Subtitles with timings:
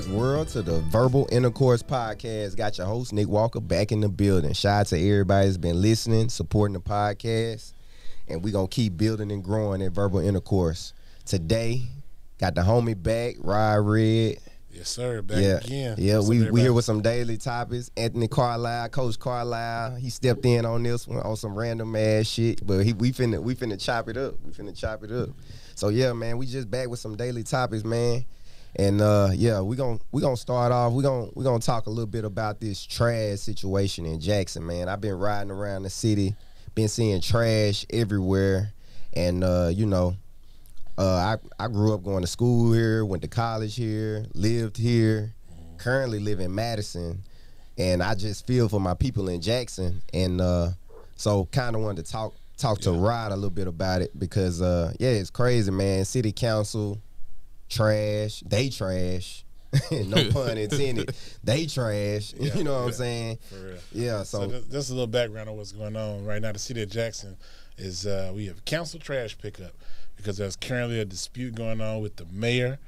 [0.00, 2.56] back, world, to the Verbal Intercourse Podcast.
[2.56, 4.52] Got your host, Nick Walker, back in the building.
[4.52, 7.72] Shout out to everybody that's been listening, supporting the podcast.
[8.28, 10.92] And we going to keep building and growing at Verbal Intercourse.
[11.24, 11.82] Today,
[12.38, 14.36] got the homie back, Rod Red.
[14.70, 15.22] Yes, sir.
[15.22, 15.94] Back yeah, again.
[15.98, 17.90] Yeah, What's we, we here with some daily topics.
[17.96, 22.64] Anthony Carlisle, Coach Carlisle, he stepped in on this one on some random ass shit,
[22.64, 24.34] but he we finna we finna chop it up.
[24.44, 25.30] We finna chop it up.
[25.74, 28.24] So yeah, man, we just back with some daily topics, man.
[28.76, 30.92] And uh yeah, we gon' we gonna start off.
[30.92, 34.88] We gon' we gonna talk a little bit about this trash situation in Jackson, man.
[34.88, 36.36] I've been riding around the city,
[36.74, 38.72] been seeing trash everywhere,
[39.14, 40.16] and uh, you know,
[40.98, 45.34] uh, I I grew up going to school here, went to college here, lived here,
[45.78, 47.22] currently live in Madison,
[47.78, 50.70] and I just feel for my people in Jackson, and uh,
[51.16, 54.60] so kind of wanted to talk talk to Rod a little bit about it because
[54.60, 56.04] uh, yeah, it's crazy, man.
[56.04, 56.98] City council
[57.68, 59.44] trash, they trash.
[59.92, 61.14] no pun intended.
[61.44, 62.32] They trash.
[62.38, 62.86] Yeah, you know what yeah.
[62.86, 63.38] I'm saying?
[63.48, 63.78] For real.
[63.92, 64.22] Yeah.
[64.22, 66.52] So, So, th- just a little background on what's going on right now.
[66.52, 67.36] The city of Jackson
[67.76, 69.72] is uh, we have council trash pickup
[70.16, 72.78] because there's currently a dispute going on with the mayor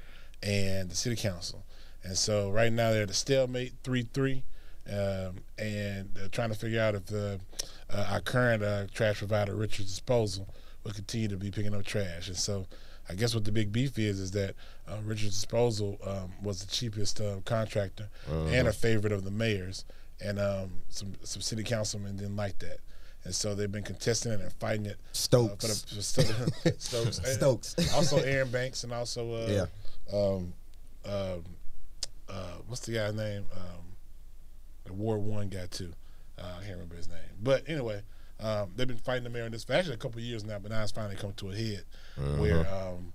[0.42, 1.64] and the city council,
[2.02, 4.42] and so right now they're at a stalemate three three,
[4.88, 7.38] um, and they're trying to figure out if the
[7.90, 10.48] uh, our current uh, trash provider Richard's Disposal
[10.82, 12.66] will continue to be picking up trash, and so.
[13.10, 14.54] I guess what the big beef is is that
[14.88, 19.84] uh, Richard Disposal um, was the cheapest uh, contractor and a favorite of the mayors,
[20.20, 22.78] and um, some some city councilmen didn't like that,
[23.24, 24.96] and so they've been contesting it and fighting it.
[25.12, 25.64] Stokes.
[25.64, 26.22] Uh, the, Sto-
[26.78, 27.20] Stokes.
[27.34, 27.94] Stokes.
[27.94, 30.16] also, Aaron Banks and also uh, Yeah.
[30.16, 30.52] um,
[31.04, 31.44] um,
[32.28, 33.44] uh, what's the guy's name?
[33.56, 33.96] Um,
[34.84, 35.92] the Ward One guy too.
[36.38, 38.02] Uh, I can't remember his name, but anyway.
[38.40, 40.70] Um, they've been fighting the mayor in this fashion a couple of years now, but
[40.70, 41.84] now it's finally come to a head
[42.38, 43.12] where um,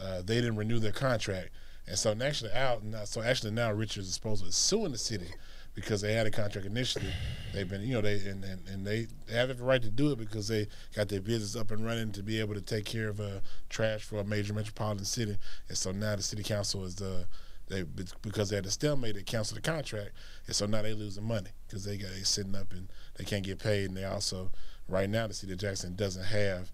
[0.00, 1.50] uh, they didn't renew their contract,
[1.86, 2.84] and so actually out.
[2.84, 5.28] Now, so actually now Richards is supposed to suing the city
[5.74, 7.12] because they had a contract initially.
[7.52, 10.18] They've been, you know, they and, and, and they have the right to do it
[10.18, 13.20] because they got their business up and running to be able to take care of
[13.20, 15.36] uh, trash for a major metropolitan city.
[15.68, 17.26] And so now the city council is the
[17.68, 17.82] they
[18.22, 20.10] because they had a stalemate, they canceled the contract,
[20.46, 23.44] and so now they losing money because they got they sitting up and they can't
[23.44, 24.50] get paid, and they also
[24.88, 26.72] right now the city of Jackson doesn't have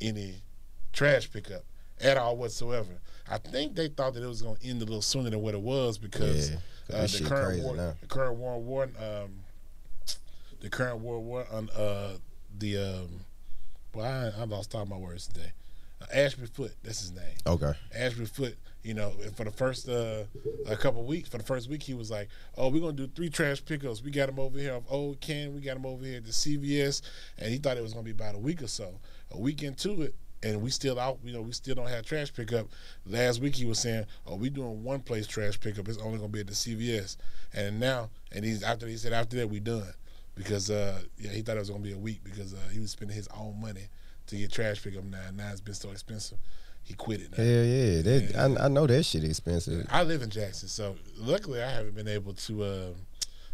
[0.00, 0.42] any
[0.92, 1.62] trash pickup
[2.00, 3.00] at all whatsoever.
[3.30, 5.54] I think they thought that it was going to end a little sooner than what
[5.54, 6.56] it was because Yeah,
[6.92, 9.30] uh, the current war, the current war, war, um,
[10.60, 12.18] the current war, war on uh,
[12.58, 13.20] the um,
[13.94, 15.52] well, I, I lost all my words today.
[16.02, 17.36] Uh, Ashby Foote, that's his name.
[17.46, 17.72] okay.
[17.94, 20.24] Ashby Foote, you know, for the first uh,
[20.66, 23.30] a couple weeks, for the first week, he was like, "Oh, we're gonna do three
[23.30, 24.02] trash pickups.
[24.02, 25.54] We got him over here of Old Ken.
[25.54, 27.00] We got him over here at the CVS,
[27.38, 29.00] and he thought it was gonna be about a week or so.
[29.30, 31.18] A week into it, and we still out.
[31.24, 32.68] You know, we still don't have trash pickup.
[33.06, 35.88] Last week he was saying, "Oh, we doing one place trash pickup.
[35.88, 37.16] It's only gonna be at the CVS."
[37.54, 39.94] And now, and he's after he said after that we done
[40.34, 42.90] because uh, yeah, he thought it was gonna be a week because uh, he was
[42.90, 43.88] spending his own money
[44.26, 45.22] to get trash pickup now.
[45.34, 46.38] Now it's been so expensive,
[46.84, 47.30] he quit it.
[47.30, 47.42] Now.
[47.42, 49.86] Hell yeah, that, I, I know that shit expensive.
[49.90, 52.62] I live in Jackson, so luckily I haven't been able to.
[52.62, 52.88] Uh,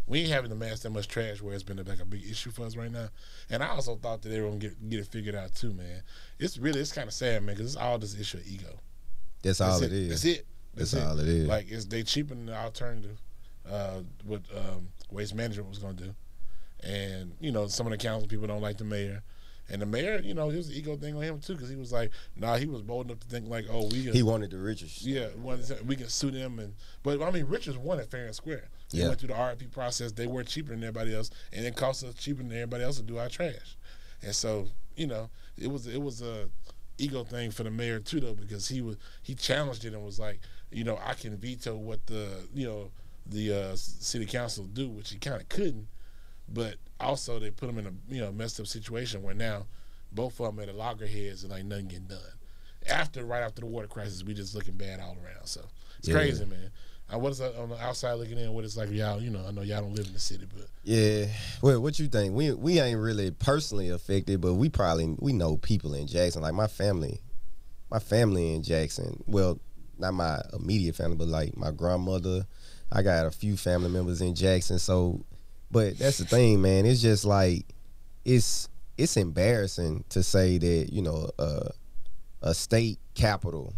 [0.06, 2.50] we ain't having to mass that much trash where it's been like a big issue
[2.50, 3.08] for us right now.
[3.48, 6.02] And I also thought that they were gonna get get it figured out too, man.
[6.40, 8.80] It's really it's kind of sad, man, because it's all this issue of ego.
[9.42, 10.08] That's all That's it is.
[10.08, 10.46] That's it.
[10.74, 11.48] That's all it is.
[11.48, 13.20] Like it's they cheapen the alternative,
[13.70, 16.14] uh, what um, waste management was gonna do,
[16.82, 19.22] and you know some of the council people don't like the mayor.
[19.70, 21.76] And the mayor, you know, it was an ego thing on him too, because he
[21.76, 24.50] was like, "Nah, he was bold enough to think like, oh, we, Can, He wanted
[24.50, 25.02] the richest.
[25.02, 28.34] yeah, one, we can sue them, and but I mean, Richards won at fair and
[28.34, 28.68] square.
[28.90, 29.08] They Yeah.
[29.08, 30.10] went through the RFP process.
[30.12, 33.02] They were cheaper than everybody else, and it cost us cheaper than everybody else to
[33.04, 33.76] do our trash.
[34.22, 34.66] And so,
[34.96, 36.50] you know, it was it was a
[36.98, 40.18] ego thing for the mayor too, though, because he was he challenged it and was
[40.18, 40.40] like,
[40.72, 42.90] you know, I can veto what the you know
[43.26, 45.86] the uh, city council do, which he kind of couldn't.
[46.52, 49.66] But also, they put them in a you know messed up situation where now
[50.12, 52.18] both of them at a loggerheads and like nothing getting done.
[52.88, 55.46] After right after the water crisis, we just looking bad all around.
[55.46, 55.60] So
[55.98, 56.14] it's Yeah.
[56.14, 56.70] crazy, man.
[57.08, 58.52] I what is that uh, on the outside looking in?
[58.52, 59.20] What it's like, y'all?
[59.20, 61.26] You know, I know y'all don't live in the city, but Yeah.
[61.62, 62.34] Well, what you think?
[62.34, 66.42] We we ain't really personally affected, but we probably we know people in Jackson.
[66.42, 67.20] Like my family,
[67.90, 69.22] my family in Jackson.
[69.26, 69.60] Well,
[69.98, 72.46] not my immediate family, but like my grandmother.
[72.92, 74.78] I got a few family members in Jackson.
[74.80, 75.24] So,
[75.70, 76.86] but that's the thing, man.
[76.86, 77.64] It's just like
[78.24, 78.68] it's
[78.98, 81.68] it's embarrassing to say that you know uh,
[82.42, 83.72] a state capital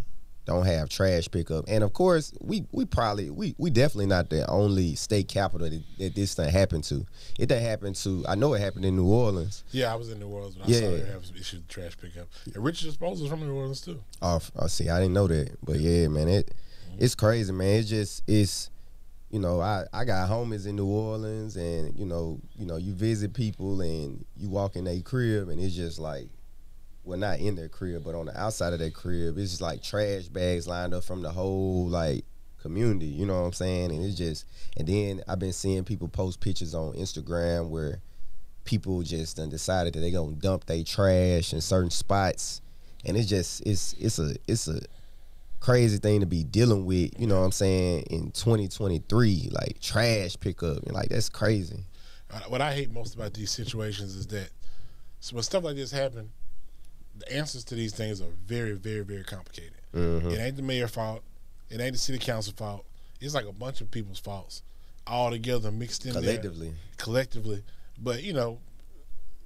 [0.44, 1.64] don't have trash pickup.
[1.68, 5.82] And of course, we we probably we we definitely not the only state capital that,
[5.98, 7.06] that this thing happened to.
[7.38, 8.24] It done happened to.
[8.28, 9.62] I know it happened in New Orleans.
[9.70, 10.80] yeah, I was in New Orleans when I Yeah.
[10.80, 12.26] saw they have some issues with trash pickup.
[12.52, 14.00] And Richard Disposal is from New Orleans too.
[14.20, 16.52] Oh, f- oh, see, I didn't know that, but yeah, man, it
[16.98, 17.78] it's crazy, man.
[17.78, 18.68] It's just it's
[19.32, 22.92] you know, I, I got homies in New Orleans and, you know, you know, you
[22.92, 26.28] visit people and you walk in their crib and it's just like
[27.02, 29.82] well not in their crib, but on the outside of their crib, it's just like
[29.82, 32.26] trash bags lined up from the whole like
[32.60, 33.90] community, you know what I'm saying?
[33.90, 34.44] And it's just
[34.76, 38.00] and then I've been seeing people post pictures on Instagram where
[38.64, 42.60] people just done decided that they're gonna dump their trash in certain spots.
[43.06, 44.80] And it's just it's it's a it's a
[45.62, 50.36] crazy thing to be dealing with, you know what I'm saying, in 2023, like trash
[50.40, 50.82] pickup.
[50.82, 51.84] And like that's crazy.
[52.48, 54.48] What I hate most about these situations is that
[55.20, 56.30] so when stuff like this happen,
[57.16, 59.74] the answers to these things are very, very, very complicated.
[59.94, 60.30] Mm-hmm.
[60.30, 61.22] It ain't the mayor fault.
[61.70, 62.84] It ain't the city council fault.
[63.20, 64.62] It's like a bunch of people's faults
[65.06, 66.68] all together mixed in Collectively.
[66.68, 67.62] there collectively.
[67.98, 68.58] But you know,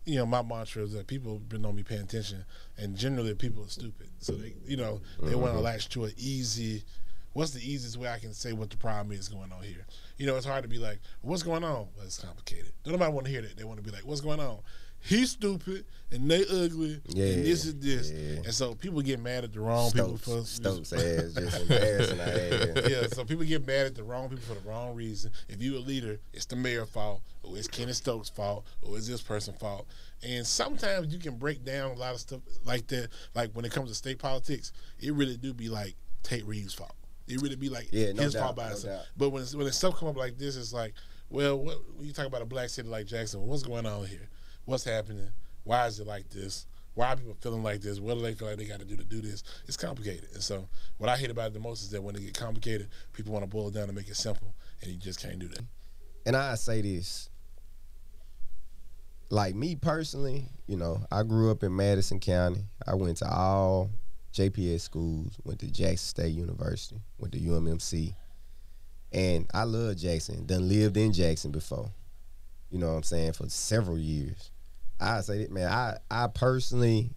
[0.06, 2.44] you know, my mantra is that people been on me paying attention,
[2.78, 4.08] and generally people are stupid.
[4.20, 5.64] So they, you know, they want to mm-hmm.
[5.64, 6.84] latch to an easy.
[7.32, 9.84] What's the easiest way I can say what the problem is going on here?
[10.16, 12.72] You know, it's hard to be like, "What's going on?" Well, it's complicated.
[12.84, 13.56] Don't nobody want to hear that.
[13.56, 14.60] They want to be like, "What's going on?"
[15.00, 18.42] He's stupid and they ugly Yeah, and this is this, yeah.
[18.44, 22.26] and so people get mad at the wrong people for Stokes ass just embarrassing our
[22.28, 22.88] ass.
[22.90, 25.30] yeah, so people get mad at the wrong people for the wrong reason.
[25.48, 29.06] If you a leader, it's the mayor's fault, or it's Kenny Stokes' fault, or it's
[29.08, 29.86] this person's fault.
[30.22, 33.08] And sometimes you can break down a lot of stuff like that.
[33.34, 36.94] Like when it comes to state politics, it really do be like Tate Reeves' fault.
[37.28, 38.96] It really be like Yeah, no his doubt, fault by no himself.
[38.98, 39.06] doubt.
[39.16, 40.94] But when it's, when it's stuff come up like this, it's like,
[41.30, 44.28] well, what, when you talk about a black city like Jackson, what's going on here?
[44.66, 45.28] What's happening?
[45.64, 46.66] Why is it like this?
[46.94, 48.00] Why are people feeling like this?
[48.00, 49.42] What do they feel like they got to do to do this?
[49.66, 50.28] It's complicated.
[50.32, 50.66] And so,
[50.98, 53.44] what I hate about it the most is that when it get complicated, people want
[53.44, 55.60] to boil it down and make it simple, and you just can't do that.
[56.24, 57.28] And I say this,
[59.30, 62.64] like me personally, you know, I grew up in Madison County.
[62.86, 63.90] I went to all
[64.32, 68.14] JPS schools, went to Jackson State University, went to UMMC,
[69.12, 70.46] and I love Jackson.
[70.46, 71.90] Done lived in Jackson before,
[72.70, 74.50] you know what I'm saying, for several years.
[75.00, 75.68] I say that, man.
[75.68, 77.10] I I personally,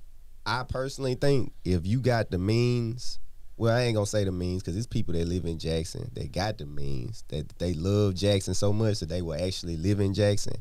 [0.45, 3.19] I personally think if you got the means,
[3.57, 6.31] well, I ain't gonna say the means because it's people that live in Jackson that
[6.31, 10.13] got the means that they love Jackson so much that they will actually live in
[10.13, 10.55] Jackson.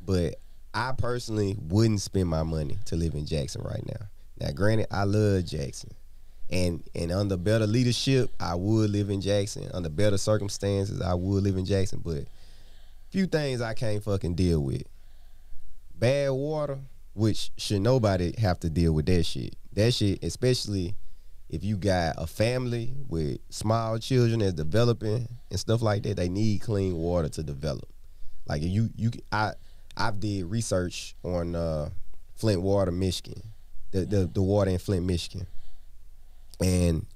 [0.00, 0.36] But
[0.74, 4.06] I personally wouldn't spend my money to live in Jackson right now.
[4.40, 5.90] Now, granted, I love Jackson,
[6.50, 9.70] and and under better leadership, I would live in Jackson.
[9.72, 12.00] Under better circumstances, I would live in Jackson.
[12.04, 12.24] But
[13.10, 14.82] few things I can't fucking deal with.
[15.98, 16.78] Bad water,
[17.14, 19.54] which should nobody have to deal with that shit.
[19.72, 20.94] That shit, especially
[21.50, 26.28] if you got a family with small children that's developing and stuff like that, they
[26.28, 27.88] need clean water to develop.
[28.46, 29.52] Like you you I
[29.96, 31.90] I've did research on uh,
[32.34, 33.42] Flint Water, Michigan,
[33.92, 35.46] the, the the water in Flint, Michigan,
[36.60, 37.06] and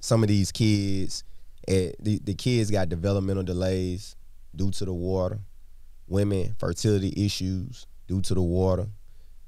[0.00, 1.24] some of these kids,
[1.68, 4.16] eh, the the kids got developmental delays
[4.54, 5.38] due to the water.
[6.10, 8.88] Women fertility issues due to the water.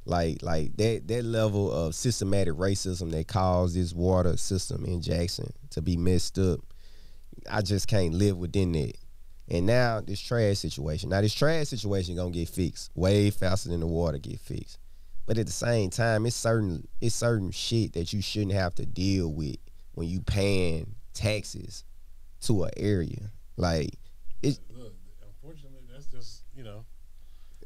[0.04, 5.52] Like like that that level of systematic racism that caused this water system in Jackson
[5.70, 6.60] to be messed up.
[7.50, 8.96] I just can't live within that.
[9.48, 11.10] And now this trash situation.
[11.10, 14.78] Now this trash situation gonna get fixed way faster than the water get fixed.
[15.26, 18.87] But at the same time, it's certain it's certain shit that you shouldn't have to
[18.87, 19.56] deal with
[19.94, 21.84] when you paying taxes
[22.42, 23.30] to an area.
[23.56, 23.90] Like
[24.42, 26.85] it's Look, unfortunately, that's just you know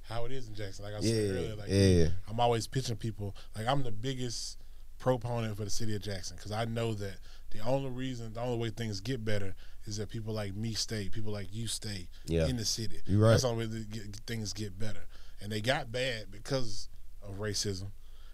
[0.08, 0.84] how it is in Jackson.
[0.84, 2.06] Like I said yeah, earlier, like yeah.
[2.30, 3.34] I'm always pitching people.
[3.56, 4.58] Like I'm the biggest
[4.98, 7.16] proponent for the city of Jackson because I know that
[7.50, 11.08] the only reason, the only way things get better is that people like me stay,
[11.08, 12.46] people like you stay Yeah.
[12.46, 13.00] in the city.
[13.06, 13.30] You're right.
[13.30, 15.06] That's the only way that get, things get better.
[15.40, 16.88] And they got bad because
[17.22, 17.88] of racism.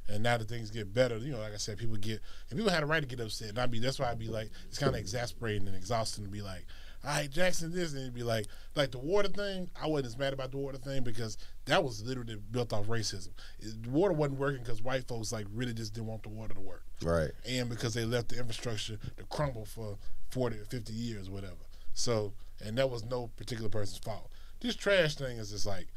[0.09, 2.73] And now that things get better, you know, like I said, people get and people
[2.73, 3.51] had a right to get upset.
[3.51, 6.31] And I'd be that's why I'd be like, it's kind of exasperating and exhausting to
[6.31, 6.67] be like,
[7.05, 9.69] all right, Jackson, this, and it'd be like, like the water thing.
[9.81, 13.31] I wasn't as mad about the water thing because that was literally built off racism.
[13.59, 16.55] It- The water wasn't working because white folks like really just didn't want the water
[16.55, 17.31] to work Right.
[17.49, 19.99] and because they left the infrastructure to crumble for
[20.31, 21.57] 40 or 50 years, whatever.
[21.95, 22.33] So,
[22.65, 24.31] and that was no particular person's fault.
[24.61, 25.89] This trash thing is just like,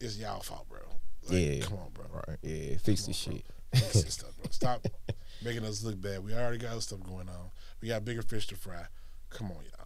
[0.00, 0.80] it's y'all fault, bro.
[1.24, 1.60] Like, Yeah.
[1.64, 2.06] Come on, bro.
[2.28, 2.38] Right.
[2.42, 2.76] Yeah.
[2.78, 3.44] Fix this shit.
[3.74, 4.46] Fix this stuff, bro.
[4.50, 4.86] Stop
[5.44, 6.24] making us look bad.
[6.24, 7.50] We already got other stuff going on.
[7.82, 8.86] We got bigger fish to fry.
[9.28, 9.85] Come on, y'all.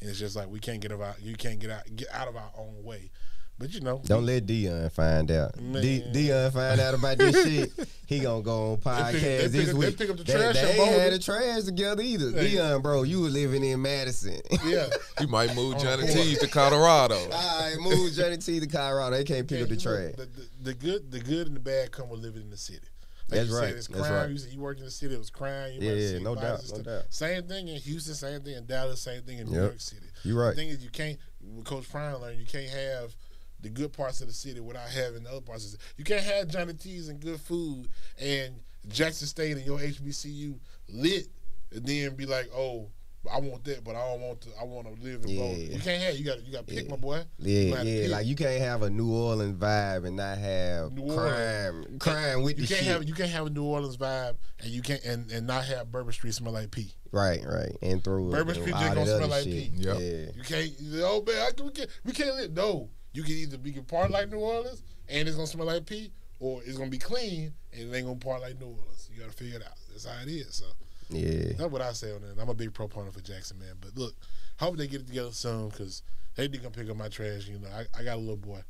[0.00, 2.36] And it's just like we can't get about you can't get out get out of
[2.36, 3.10] our own way.
[3.58, 5.56] But you know, Don't let Deion find out.
[5.56, 7.72] D- Deion find out about this shit.
[8.06, 9.98] He gonna go on They podcast pick- they this pick up- they week.
[9.98, 11.00] pick up the they, trash they in ain't Boulder.
[11.00, 12.30] had the trash together either.
[12.32, 12.54] Hey.
[12.54, 14.38] Deion, bro, you were living in Madison.
[14.66, 14.86] yeah.
[15.20, 16.26] You might move Johnny the board.
[16.26, 17.16] T's to Colorado.
[17.32, 19.16] All right, move Johnny T to Colorado.
[19.16, 20.12] They can't pick up the trash.
[20.16, 22.86] The, the, the good, the good and the bad come with living in the city.
[23.28, 23.68] Like That's you right.
[23.68, 24.30] Said it's That's right.
[24.30, 25.72] You said you worked in the city, it was crime.
[25.72, 27.02] You Yeah, yeah, no doubt, no doubt.
[27.10, 29.62] Same thing in Houston, same thing in Dallas, same thing in New Yep.
[29.62, 30.06] York City.
[30.22, 30.50] You're right.
[30.50, 31.18] The thing is, you can't.
[31.64, 33.16] Coach Prime learned, you can't have
[33.60, 35.92] the good parts of the city without having the other parts of the city.
[35.96, 37.88] You can't have Johnny T's and good food
[38.20, 41.26] and Jackson State and your HBCU lit,
[41.72, 42.90] and then be like, oh.
[43.32, 44.50] I want that, but I don't want to.
[44.60, 45.40] I want to live in Yeah.
[45.40, 45.58] both.
[45.58, 46.16] You can't have.
[46.16, 46.46] You got.
[46.46, 46.90] You got to pick, Yeah.
[46.90, 47.22] my boy.
[47.38, 48.08] Yeah, gotta yeah.
[48.08, 52.56] Like you can't have a New Orleans vibe and not have New crime, crime with
[52.58, 52.92] You the can't shit.
[52.92, 53.04] have.
[53.04, 56.12] You can't have a New Orleans vibe, and you can't and, and not have Bourbon
[56.12, 56.92] Street smell like pee.
[57.10, 57.76] right, right.
[57.82, 59.52] And through Bourbon and Street just gonna smell like shit.
[59.52, 59.72] pee.
[59.74, 59.96] Yep.
[59.98, 60.26] Yeah.
[60.36, 60.72] You can't.
[61.02, 61.90] Oh man, I, we can't.
[62.04, 62.52] We can't live.
[62.52, 66.12] No, you can either be part like New Orleans and it's gonna smell like pee,
[66.38, 69.10] or it's gonna be clean and it ain't gonna part like New Orleans.
[69.12, 69.72] You gotta figure it out.
[69.90, 70.54] That's how it is.
[70.54, 70.66] So
[71.08, 71.52] Yeah.
[71.56, 72.40] that's what I say on that.
[72.40, 73.74] I'm a big proponent for Jackson, man.
[73.80, 74.14] But look,
[74.58, 76.02] hope they get it together soon because
[76.34, 77.46] they need to come pick up my trash.
[77.46, 78.60] You know, I, I got a little boy.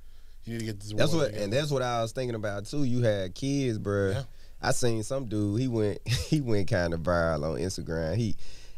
[0.44, 0.92] You need to get this.
[0.92, 1.44] That's what, together.
[1.44, 2.84] and that's what I was thinking about too.
[2.84, 4.14] You had kids, bruh.
[4.14, 4.22] Yeah.
[4.62, 5.60] I seen some dude.
[5.60, 8.16] He went, he went kind of viral on Instagram.
[8.16, 8.36] He,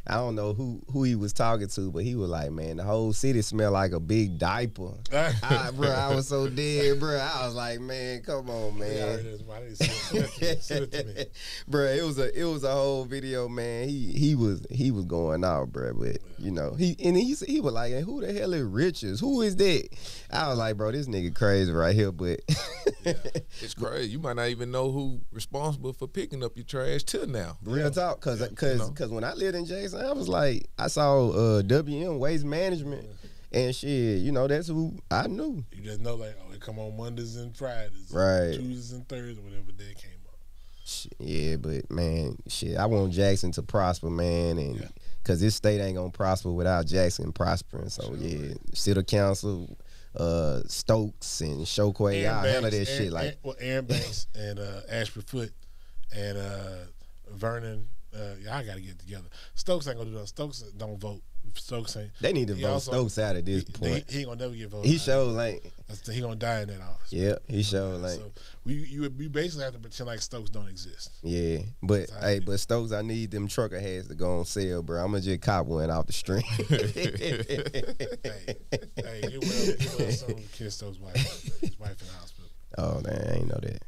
[0.09, 2.83] I don't know who who he was talking to, but he was like, "Man, the
[2.83, 7.15] whole city smelled like a big diaper." I, bro, I was so dead, bro.
[7.17, 9.43] I was like, "Man, come on, man." is.
[9.49, 10.61] I need to send me.
[10.61, 11.25] Send it to me.
[11.67, 13.87] bro, it was a it was a whole video, man.
[13.87, 15.93] He he was he was going out, bro.
[15.93, 19.19] But you know, he and he he was like, "Who the hell is Richards?
[19.19, 19.89] Who is that?"
[20.31, 22.41] I was like, "Bro, this nigga crazy right here." But
[23.05, 24.09] It's crazy.
[24.09, 27.57] You might not even know who responsible for picking up your trash till now.
[27.63, 28.91] Real talk, cause, Yeah, cause, you know.
[28.91, 33.05] cause when I lived in Jackson, I was like, I saw uh, WM Waste Management,
[33.51, 35.63] and shit, you know, that's who I knew.
[35.71, 38.53] You just know, like, oh, it come on Mondays and Fridays, Right.
[38.53, 40.35] Tuesdays and Thursdays, whatever day came up.
[40.85, 44.87] Shit, yeah, but man, shit, I want Jackson to prosper, man, and Yeah.
[45.23, 47.89] cause this state ain't gonna prosper without Jackson prospering.
[47.89, 48.57] So Sure, yeah, right.
[48.77, 49.77] city council,
[50.15, 54.57] uh, Stokes and Showquay, y'all handle that Aaron- shit like Aaron- well, Aaron Banks and
[54.59, 55.51] uh, Ashby Foote
[56.11, 56.75] and uh,
[57.31, 57.87] Vernon.
[58.13, 59.27] Uh, y'all got to get together.
[59.55, 60.27] Stokes ain't gonna do that.
[60.27, 61.21] Stokes don't vote.
[61.55, 62.11] Stokes ain't.
[62.21, 64.03] they need to vote also- Stokes out at this he, point.
[64.07, 64.89] He, he ain't gonna never get voted.
[64.89, 65.63] He showed like,
[66.11, 67.11] he gonna die in that office.
[67.11, 68.13] yeah, he showed like.
[68.13, 68.31] So
[68.65, 71.11] we you we basically have to pretend like Stokes don't exist.
[71.23, 75.03] Yeah, but hey, but Stokes, I need them trucker hats to go on sale, bro.
[75.03, 76.43] I'm gonna just cop one off the street.
[76.45, 76.65] hey,
[78.95, 80.43] hey, get well, get well soon.
[80.55, 82.49] Ken Stokes' wife, his wife in the hospital.
[82.77, 83.81] oh man, I ain't know that.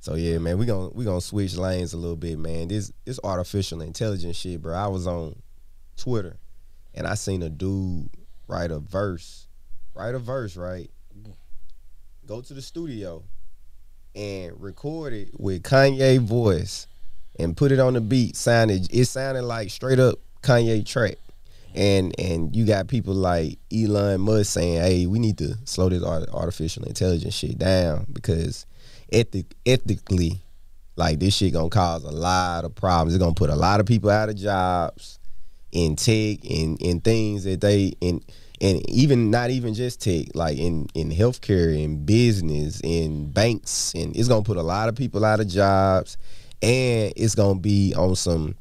[0.00, 2.68] So yeah, man, we gonna we gonna switch lanes a little bit, man.
[2.68, 4.74] This this artificial intelligence shit, bro.
[4.74, 5.36] I was on
[5.96, 6.38] Twitter
[6.94, 8.08] and I seen a dude
[8.48, 9.46] write a verse,
[9.94, 10.90] write a verse, right?
[12.26, 13.22] Go to the studio
[14.16, 16.86] and record it with Kanye voice
[17.38, 18.36] and put it on the beat.
[18.36, 21.16] Sounded it sounded like straight up Kanye track.
[21.74, 26.02] And and you got people like Elon Musk saying, "Hey, we need to slow this
[26.02, 28.66] artificial intelligence shit down because
[29.12, 30.42] ethic ethically,
[30.96, 33.14] like this shit gonna cause a lot of problems.
[33.14, 35.18] It's gonna put a lot of people out of jobs
[35.72, 38.22] in tech and in things that they in
[38.60, 44.14] and even not even just tech, like in in healthcare, in business, in banks, and
[44.16, 46.16] it's gonna put a lot of people out of jobs,
[46.60, 48.54] and it's gonna be on some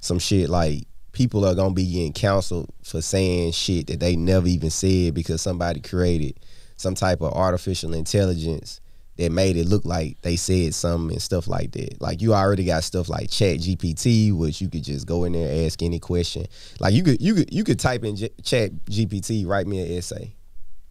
[0.00, 4.46] some shit like people are gonna be getting counseled for saying shit that they never
[4.46, 6.38] even said because somebody created
[6.76, 8.80] some type of artificial intelligence
[9.22, 12.00] that made it look like they said something and stuff like that.
[12.00, 15.48] Like you already got stuff like Chat GPT, which you could just go in there
[15.48, 16.46] and ask any question.
[16.80, 19.96] Like you could you could you could type in J- Chat GPT, write me an
[19.96, 20.32] essay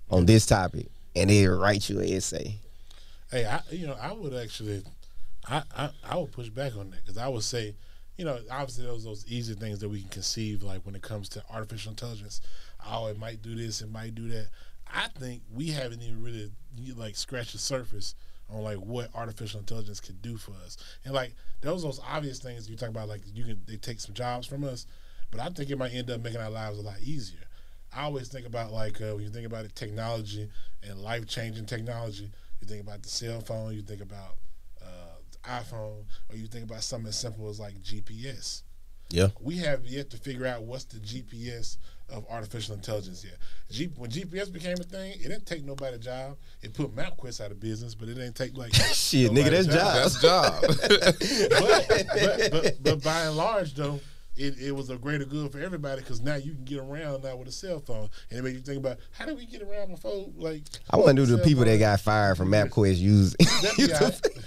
[0.09, 2.55] on this topic, and it'll write you an essay.
[3.29, 4.81] Hey, I you know I would actually,
[5.45, 7.75] I I, I would push back on that because I would say,
[8.17, 11.27] you know, obviously those those easy things that we can conceive like when it comes
[11.29, 12.39] to artificial intelligence.
[12.89, 14.47] Oh, it might do this, it might do that.
[14.88, 16.51] I think we haven't even really
[16.96, 18.16] like scratch the surface
[18.50, 20.78] on like what artificial intelligence could do for us.
[21.06, 24.13] And like those those obvious things you talk about, like you can they take some
[24.13, 24.86] jobs from us,
[25.32, 27.40] but I think it might end up making our lives a lot easier.
[27.94, 30.50] I always think about like uh, when you think about it, technology
[30.84, 32.32] and life changing technology.
[32.62, 33.74] You think about the cell phone.
[33.74, 34.38] You think about
[34.82, 38.62] uh, the iPhone, or you think about something as simple as like GPS.
[39.10, 39.28] Yeah.
[39.42, 41.78] We have yet to figure out what's the GPS
[42.12, 43.38] of artificial intelligence yet.
[43.70, 46.38] G- when GPS became a thing, it didn't take nobody job.
[46.62, 50.22] It put MapQuest out of business, but it didn't take like Shit, nigga, that's job.
[50.22, 50.22] jobs.
[50.22, 50.62] That's job.
[51.50, 54.00] but, but, but, but by and large, though,
[54.36, 57.36] it, it was a greater good for everybody because now you can get around now
[57.36, 59.89] with a cell phone, and it made you think about how did we get around
[59.91, 60.27] before?
[60.38, 63.36] Like, I want to do the people that got fired from MapQuest use.
[63.39, 64.41] That'd be use all the-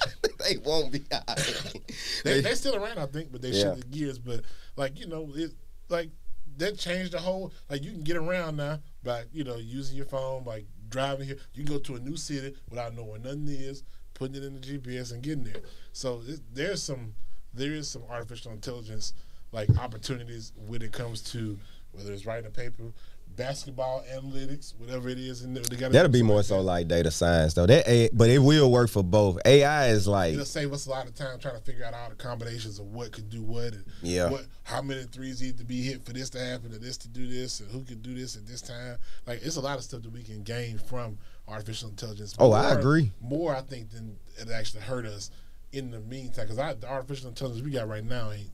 [0.44, 1.02] they won't be.
[1.10, 1.92] right.
[2.24, 3.62] They they still around, I think, but they Yeah.
[3.74, 4.18] shifted gears.
[4.18, 4.40] But
[4.76, 5.52] like you know, it
[5.88, 6.10] like
[6.58, 7.52] that changed the whole.
[7.68, 11.36] Like you can get around now by you know using your phone, by driving here.
[11.54, 13.82] You can go to a new city without knowing nothing is.
[14.14, 15.62] putting it in the GPS and getting there.
[15.92, 17.14] So it, there's some
[17.52, 19.12] there is some artificial intelligence
[19.52, 21.58] like opportunities when it comes to
[21.92, 22.92] whether it's writing a paper,
[23.36, 27.54] basketball analytics, whatever it is, and they got That'll be more so like data science
[27.54, 27.66] though.
[27.66, 29.38] That A, but it will work for both.
[29.44, 32.08] AI is like It'll save us a lot of time trying to figure out all
[32.08, 34.30] the combinations of what could do what and Yeah.
[34.30, 37.08] what how many threes need to be hit for this to happen and this to
[37.08, 38.96] do this and who can do this at this time.
[39.26, 42.34] Like it's a lot of stuff that we can gain from artificial intelligence.
[42.38, 43.12] Oh, I agree.
[43.20, 45.30] More, I think, than it actually hurt us
[45.72, 46.46] in the meantime.
[46.48, 48.50] Because the artificial intelligence we got right now ain't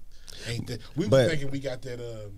[0.48, 0.80] ain't that.
[0.96, 2.32] We were thinking we got that um,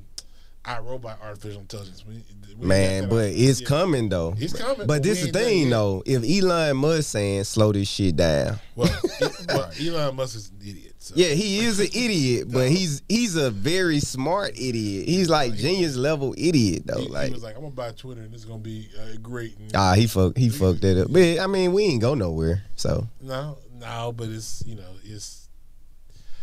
[0.64, 2.04] iRobot artificial intelligence.
[2.06, 2.22] We,
[2.56, 3.66] we man, but out- it's yeah.
[3.66, 4.34] coming though.
[4.38, 6.02] It's coming, But but this is the thing though.
[6.06, 8.88] If Elon Musk saying slow this shit down, Well,
[9.48, 10.94] well, Elon Musk is an idiot.
[10.98, 11.14] So.
[11.16, 15.08] yeah, he is an idiot, but he's he's a very smart idiot.
[15.08, 16.98] He's like genius level idiot though.
[16.98, 19.72] He, he was like, "I'm gonna buy Twitter, and it's gonna be uh, great." And
[19.74, 21.08] ah, he fuck he fucked that up.
[21.12, 22.62] But I mean, we ain't go nowhere.
[22.76, 25.48] So no, no, but it's you know, it's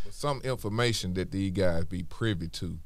[0.09, 2.77] Some information that these guys be privy to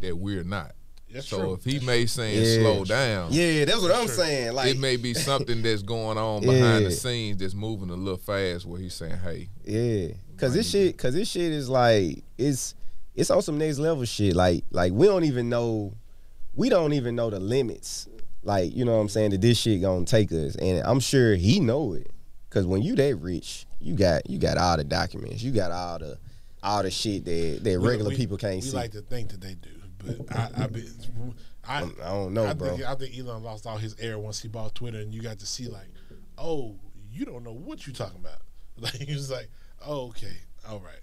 [0.00, 0.72] that we're not.
[1.12, 1.52] that's So true.
[1.54, 2.06] if he may true.
[2.08, 2.58] saying Yeah.
[2.60, 4.16] slow down, yeah, that's what I'm Sure.
[4.16, 4.52] saying.
[4.54, 6.88] Like it may be something that's going on behind Yeah.
[6.88, 10.98] the scenes that's moving a little fast where he's saying, Hey, Yeah, cause this shit,
[10.98, 12.74] cause this shit is like it's
[13.14, 14.34] it's on some next level shit.
[14.34, 15.92] Like like we don't even know,
[16.54, 18.08] we don't even know the limits.
[18.42, 21.36] Like you know what I'm saying that this shit gonna take us, and I'm sure
[21.36, 22.08] he know it.
[22.50, 25.98] Cause when you that rich, you got you got all the documents, you got all
[26.00, 26.18] the
[26.62, 28.76] all the shit that that We- regular we- people can't We see.
[28.76, 29.70] like to think that they do,
[30.06, 30.84] but I, I, be,
[31.66, 32.70] I, I don't know, I bro.
[32.70, 35.38] think I think Elon lost all his air once he bought Twitter, and you got
[35.40, 35.88] to see like,
[36.38, 36.76] oh,
[37.12, 38.38] you don't know what you're talking about.
[38.76, 39.48] Like he was like,
[39.86, 40.36] oh, okay,
[40.68, 40.98] all right.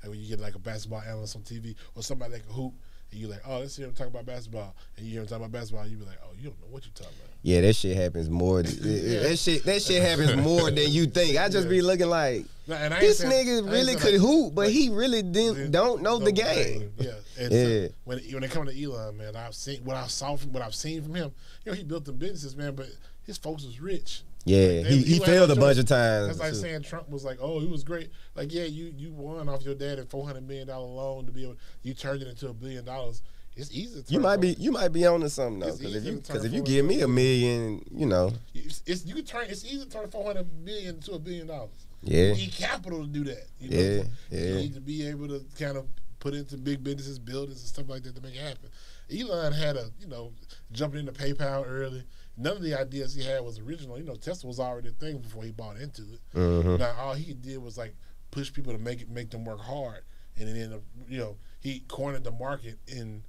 [0.00, 2.72] And when you get like a basketball analyst on TV or somebody that can hoop,
[3.10, 5.36] and you're like, oh, let's hear him talk about basketball, and you hear him talk
[5.36, 7.31] about basketball, you be like, oh, you don't know what you're talking about.
[7.42, 8.62] Yeah, that shit happens more.
[8.62, 11.36] That shit that shit happens more than you think.
[11.38, 14.20] I just be looking like No, and I ain't this saying- nigga really could like,
[14.20, 16.92] hoop, but like, he really didn't don't know the game.
[16.98, 17.88] Yeah, and Yeah.
[17.88, 20.62] So when when it comes to Elon, man, I've seen what I saw from what
[20.62, 21.32] I've seen from him.
[21.64, 22.86] You know, he built the businesses, man, but
[23.24, 24.22] his folks was rich.
[24.44, 26.26] Yeah, They- he, he failed a bunch of times.
[26.26, 26.56] That's like too.
[26.58, 29.74] saying Trump was like, "Oh, he was great." Like, yeah, you you won off your
[29.76, 32.52] dad at four hundred million dollar loan to be able, you turned it into a
[32.52, 33.22] billion dollars.
[33.56, 34.00] It's easy.
[34.02, 36.12] To turn You might be four- you might be onto something though, because if you
[36.16, 39.46] because if you give me a million, you know, It's, it's you can turn.
[39.48, 41.70] It's easy to turn four hundred million to a billion dollars.
[42.02, 43.46] yeah, You need capital to do that.
[43.60, 44.04] You know?
[44.30, 45.86] Yeah, You need to be able to kind of
[46.18, 48.70] put into big businesses, buildings, and stuff like that to make it happen.
[49.14, 50.32] Elon had a, you know,
[50.70, 52.04] jumping into PayPal early.
[52.38, 53.98] None of the ideas he had was original.
[53.98, 56.20] You know, Tesla was already a thing before he bought into it.
[56.34, 56.78] Mhm.
[56.78, 57.94] Now all he did was like
[58.30, 60.04] push people to make it, make them work hard,
[60.38, 63.22] and then you know, he cornered the market in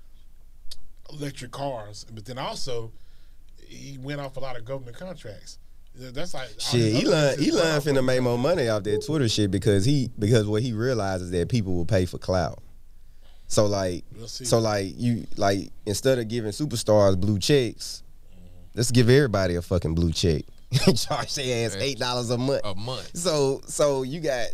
[1.12, 2.06] electric cars.
[2.12, 2.92] But then also,
[3.68, 5.58] he went off a lot of government contracts.
[5.96, 6.94] That's like all shit.
[6.94, 10.10] his other Elon businesses Elon finna make more money off that Twitter shit because he
[10.18, 12.64] because what he realizes that people will pay for clout.
[13.48, 18.02] So like We'll so like you like instead of giving superstars blue checks,
[18.74, 20.42] let's give everybody a fucking blue check.
[20.96, 22.62] Charge their ass eight dollars a month.
[22.64, 23.16] a month.
[23.16, 24.48] So so you got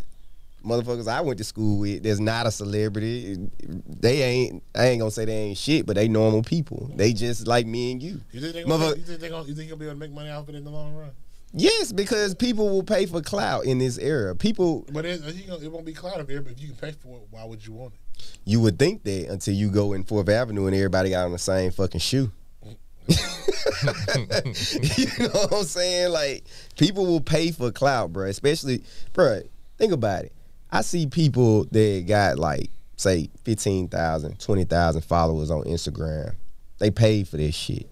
[0.63, 3.37] motherfuckers I went to school with that's not a celebrity.
[3.59, 6.91] They ain't I ain't gonna say they ain't shit, but they normal people.
[6.95, 8.21] They just like me and you.
[8.31, 10.11] You think they gonna, you think they gonna, you think he'll be able to make
[10.11, 11.11] money off it in the long run?
[11.51, 14.35] Yes, because people will pay for clout in this era.
[14.35, 16.41] People But it, gonna, it won't be cloud up here.
[16.41, 17.99] But if you can pay for it, why would you want it?
[18.45, 21.39] you would think that until you go in Fourth Avenue and everybody got on the
[21.39, 22.31] same fucking shoe.
[22.65, 22.77] Mm.
[25.19, 26.11] you know what I'm saying?
[26.11, 26.45] Like
[26.77, 28.27] people will pay for clout, bro.
[28.27, 29.41] Especially, bro.
[29.77, 30.33] Think about it.
[30.71, 36.35] I see people that got like say 15,000, 20,000 followers on Instagram.
[36.79, 37.89] They paid for this shit.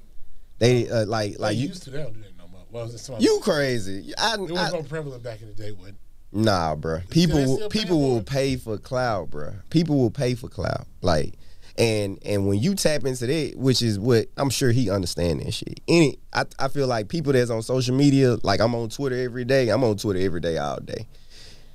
[0.60, 2.62] They uh, like Like you used to, they don't do that no more.
[2.72, 4.14] Well, You crazy?
[4.18, 5.72] I, it was I more prevalent back in the day.
[5.72, 5.98] When
[6.32, 7.02] Nah, bro.
[7.10, 9.54] People will people will pay for cloud, bro.
[9.70, 10.86] People will pay for cloud.
[11.02, 11.36] Like
[11.78, 15.54] and and when you tap into that, which is what I'm sure he understand that
[15.54, 15.80] shit.
[15.88, 19.46] Any I, I feel like people that's on social media, like I'm on Twitter every
[19.46, 19.70] day.
[19.70, 21.08] I'm on Twitter every day all day.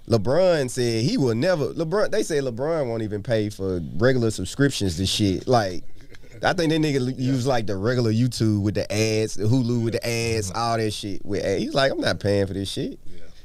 [0.09, 4.97] LeBron said he will never LeBron they say LeBron won't even pay for regular subscriptions
[4.97, 5.47] to shit.
[5.47, 5.85] Like
[6.43, 9.95] I think that nigga use like the regular YouTube with the ads, the Hulu with
[9.95, 11.63] the ads, all that shit with ads.
[11.63, 12.99] He's like, I'm not paying for this shit.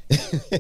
[0.09, 0.17] yeah,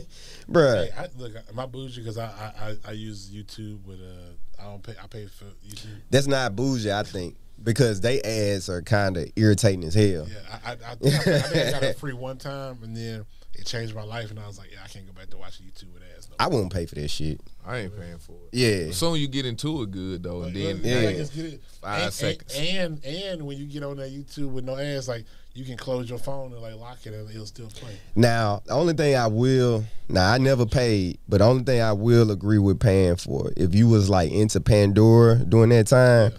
[0.49, 0.85] Bruh.
[0.85, 4.65] hey, I, look, am I bougie because I, I I use YouTube with uh I
[4.65, 5.99] don't pay I pay for YouTube.
[6.11, 10.27] That's not bougie, I think, because they ads are kind of irritating as hell.
[10.29, 12.95] Yeah, I I, I, think I, I think I got it free one time and
[12.95, 13.25] then
[13.57, 15.65] it changed my life and I was like, yeah, I can't go back to watching
[15.65, 16.29] YouTube with ads.
[16.29, 16.35] No.
[16.39, 17.41] I won't pay for that shit.
[17.65, 18.49] I ain't paying for it.
[18.53, 18.89] Yeah.
[18.89, 21.11] As soon as you get into it good though, and then yeah, yeah.
[21.11, 21.33] just.
[21.81, 22.55] Five and, seconds.
[22.55, 25.75] And, and and when you get on that YouTube with no ads, like you can
[25.75, 27.91] close your phone and like lock it and it'll still play.
[28.15, 31.93] Now, the only thing I will, now I never paid, but the only thing I
[31.93, 36.31] will agree with paying for, if you was like into Pandora during that time,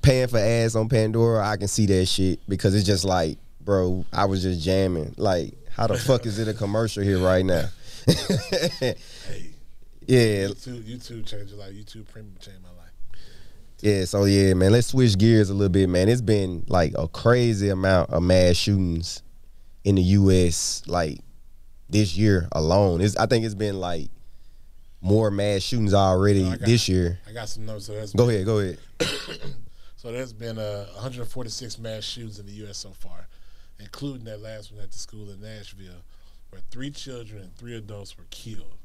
[0.00, 4.04] paying for ads on Pandora, I can see that shit because it's just like, bro,
[4.12, 5.14] I was just jamming.
[5.18, 7.66] Like, how the fuck is it a commercial here right now?
[8.06, 8.94] Hey,
[10.06, 11.72] yeah, YouTube, YouTube changed your life.
[11.72, 12.90] YouTube Premium changed my life.
[13.80, 14.04] yeah.
[14.04, 16.08] So yeah, man, let's switch gears a little bit, man.
[16.08, 19.22] It's been like a crazy amount of mass shootings
[19.84, 20.82] in the U.S.
[20.86, 21.20] like
[21.88, 23.00] this year alone.
[23.00, 24.08] It's, I think it's been like
[25.00, 27.18] more mass shootings already I got- this year.
[27.28, 27.86] I got some notes.
[27.86, 28.78] So that's Go ahead, go ahead.
[29.96, 32.76] So there's been uh, 146 mass shootings in the U.S.
[32.76, 33.26] so far,
[33.78, 36.02] including that last one at the school in Nashville,
[36.50, 38.78] where three children and three adults were killed,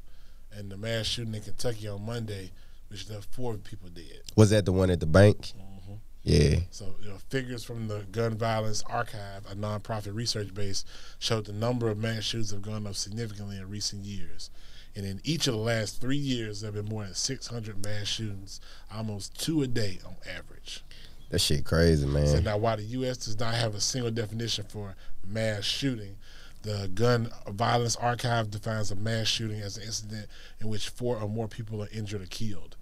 [0.52, 2.50] and the mass shooting in Kentucky on Monday,
[2.88, 4.22] which left four people dead.
[4.36, 5.52] Was that the one at the bank?
[5.56, 5.94] Mm-hmm.
[6.22, 6.60] Yeah.
[6.70, 10.84] So you know, figures from the Gun Violence Archive, a nonprofit research base,
[11.18, 14.50] showed the number of mass shootings have gone up significantly in recent years.
[14.96, 18.06] And in each of the last three years, there have been more than 600 mass
[18.08, 18.60] shootings,
[18.92, 20.82] almost two a day on average.
[21.30, 22.26] That shit crazy, man.
[22.26, 22.44] So man.
[22.44, 23.18] now, while the U.S.
[23.18, 24.94] does not have a single definition for
[25.26, 26.16] mass shooting,
[26.62, 30.26] the Gun Violence Archive defines a mass shooting as an incident
[30.60, 32.76] in which four or more people are injured or killed.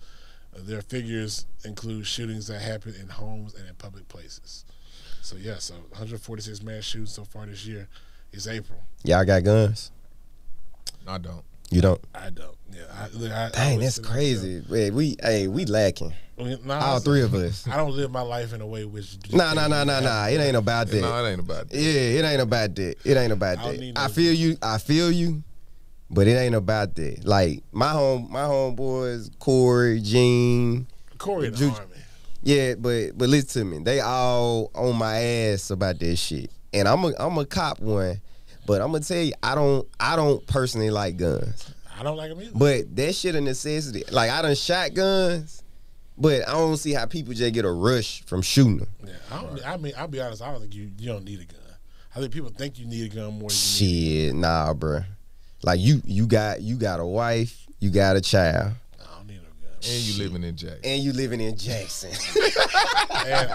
[0.54, 4.64] Uh, their figures include shootings that happen in homes and in public places.
[5.20, 7.87] So yeah, so 146 mass shootings so far this year.
[8.32, 8.82] It's April.
[9.04, 9.90] Y'all got guns?
[11.06, 11.44] No, I don't.
[11.70, 12.00] You don't?
[12.14, 12.57] I don't.
[12.72, 12.83] Yeah.
[12.92, 14.62] I, look, I, I Dang, always that's say to myself- crazy.
[14.88, 16.14] Man, we hey, we lacking.
[16.38, 17.66] I mean, nah, All three of us.
[17.66, 19.18] I don't live my life in a way which.
[19.33, 20.26] Nah, nah, nah, nah, nah.
[20.28, 21.00] It ain't about that.
[21.00, 21.76] No, it ain't about that.
[21.76, 22.96] Yeah, it ain't about that.
[23.04, 23.81] It ain't about I don't that.
[23.81, 24.57] need I no- feel you.
[24.62, 25.42] I feel you.
[26.11, 27.24] But it ain't about that.
[27.26, 30.87] Like my home, my homeboys, Corey, Gene.
[31.18, 31.96] Corey in the Ju- army.
[32.42, 33.85] Yeah, but but listen to me.
[33.85, 36.50] They all on my ass about that shit.
[36.72, 38.20] And I'm a I'm a cop one.
[38.68, 41.72] But I'm gonna tell you, I don't I don't personally like guns.
[41.98, 42.50] I don't like them either.
[42.54, 44.04] But that shit a necessity.
[44.11, 45.62] Like I done shot guns,
[46.18, 48.88] but I don't see how people just get a rush from shooting them.
[49.07, 50.42] Yeah, I, don't, I mean, I'll be honest.
[50.42, 51.62] I don't think you you don't need a gun.
[52.14, 54.26] I think people think you need a gun more than you need.
[54.26, 55.02] Shit, nah, bruh.
[55.62, 59.37] Like you you got you got a wife, you got a child, I don't need
[59.37, 59.78] no gun.
[59.90, 60.81] And you living in Jackson.
[60.85, 62.11] and you living in Jackson.
[63.27, 63.51] And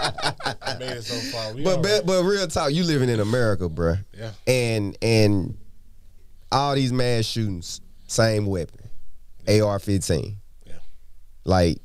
[0.62, 1.54] I made it so far.
[1.54, 4.04] We but, but but real talk, you living in America, bruh.
[4.16, 5.56] yeah, And and
[6.52, 8.88] all these mass shootings, same weapon,
[9.48, 10.36] AR-15.
[10.66, 10.72] Yeah.
[11.44, 11.78] Like,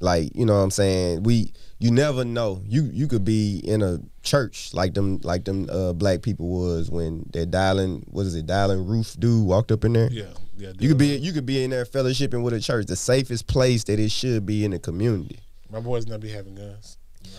[0.00, 1.22] like you know what I'm saying.
[1.24, 2.62] We you never know.
[2.64, 6.90] You you could be in a church like them like them uh, black people was
[6.90, 10.08] when that Dylann what is it Dylann Roof dude walked up in there.
[10.10, 10.72] yeah, yeah.
[10.78, 13.84] You could be you could be in there fellowshipping with a church, the safest place
[13.84, 15.40] that it should be in the community.
[15.70, 16.98] My boys not be having guns.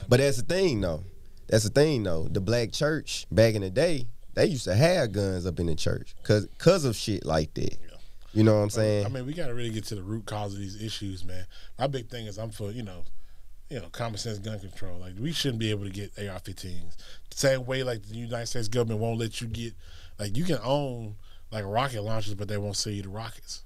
[0.10, 1.04] But that's the thing though.
[1.48, 2.28] That's the thing though.
[2.30, 5.76] The black church back in the day, they used to have guns up in the
[5.76, 7.74] church cause cause of shit like that.
[7.74, 7.98] Yeah.
[8.34, 9.06] You know what I'm saying?
[9.06, 11.46] I mean, we got to really get to the root cause of these issues, man.
[11.78, 13.04] My big thing is I'm for you know,
[13.74, 15.00] you know, common sense gun control.
[15.00, 16.96] Like we shouldn't be able to get AR-15s
[17.30, 19.74] the same way like the United States government won't let you get
[20.20, 21.16] like you can own
[21.52, 23.64] like rocket launchers, but they won't sell you the rockets.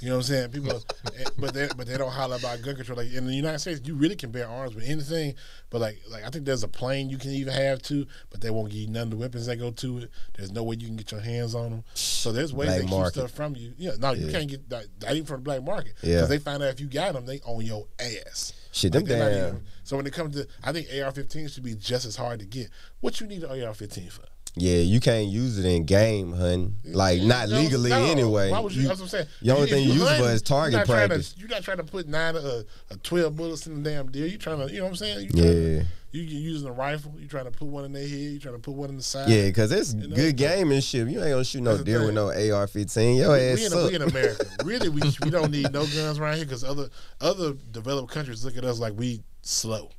[0.00, 0.50] You know what I'm saying?
[0.52, 0.80] People,
[1.18, 2.96] eh, but they but they don't holler about gun control.
[2.98, 5.34] Like in the United States, you really can bear arms with anything.
[5.70, 8.50] But like like I think there's a plane you can even have too, but they
[8.50, 10.10] won't give you none of the weapons that go to it.
[10.36, 11.84] There's no way you can get your hands on them.
[11.94, 13.74] So there's ways Black they keep stuff from you.
[13.76, 14.32] Yeah, no, you Yeah.
[14.38, 15.94] can't get that, that even from the black market.
[16.02, 16.14] Yeah.
[16.16, 18.52] because they find out if you got them, they own your ass.
[18.72, 19.48] Shit, them damn.
[19.48, 22.46] even- so when it comes to, I think AR-15 should be just as hard to
[22.46, 22.70] get.
[23.00, 24.22] What you need an AR-15 for?
[24.56, 26.74] Yeah, you can't use it in game, hun.
[26.84, 28.04] Like not No, legally no.
[28.04, 28.50] anyway.
[28.50, 28.82] Why would you?
[28.82, 29.26] You- that's what I'm saying.
[29.42, 31.34] the only thing you use for is target you're not trying to- practice.
[31.38, 34.26] You're not trying to put nine uh, uh, twelve bullets in the damn deer.
[34.26, 35.20] You're trying to, you know what I'm saying?
[35.20, 35.82] You trying to- yeah,
[36.12, 37.14] You you using a rifle.
[37.16, 38.10] You trying to put one in their head.
[38.10, 39.28] You trying to put one in the side.
[39.28, 41.06] yeah, cause it's know, good game and shit.
[41.06, 43.16] You ain't gonna shoot no That's deer with no AR-15.
[43.18, 44.44] Your We, ass we, in, we in America.
[44.64, 46.88] really, we we don't need no guns around here because other
[47.20, 49.90] other developed countries look at us like we slow.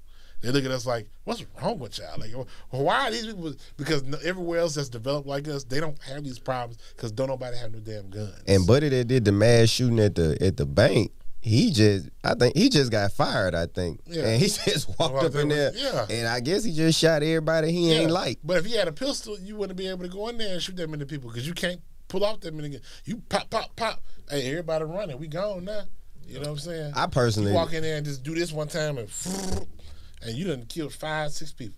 [0.41, 2.17] They look at us like, "What's wrong with y'all?
[2.19, 2.31] Like,
[2.71, 6.39] why are these people?" Because everywhere else that's developed like us, they don't have these
[6.39, 8.33] problems because don't nobody have no damn guns.
[8.47, 12.33] And Buddy that did the mass shooting at the at the bank, he just I
[12.33, 13.99] think he just got fired, I think.
[14.07, 14.25] Yeah.
[14.25, 15.71] And he just walked up in there.
[15.75, 16.05] yeah.
[16.09, 18.39] And I guess he just shot everybody he Yeah, ain't like.
[18.43, 20.61] But if he had a pistol, you wouldn't be able to go in there and
[20.61, 22.69] shoot that many people because you can't pull off that many.
[22.69, 22.83] guns.
[23.05, 24.01] You pop, pop, pop.
[24.29, 25.19] Hey, everybody running.
[25.19, 25.83] We gone now.
[26.27, 26.93] You know what I'm saying?
[26.95, 29.09] I You personally walk in there and just do this one time and
[30.23, 31.77] and you done killed five, six people.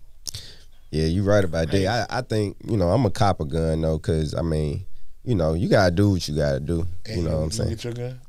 [0.90, 2.08] Yeah, you right about that.
[2.10, 4.86] I, I think, you know, I'm a cop a gun though, cause I mean,
[5.24, 6.86] you know, you gotta do what you gotta do.
[7.06, 7.68] And you know what I'm you saying?
[7.70, 8.20] Get your gun.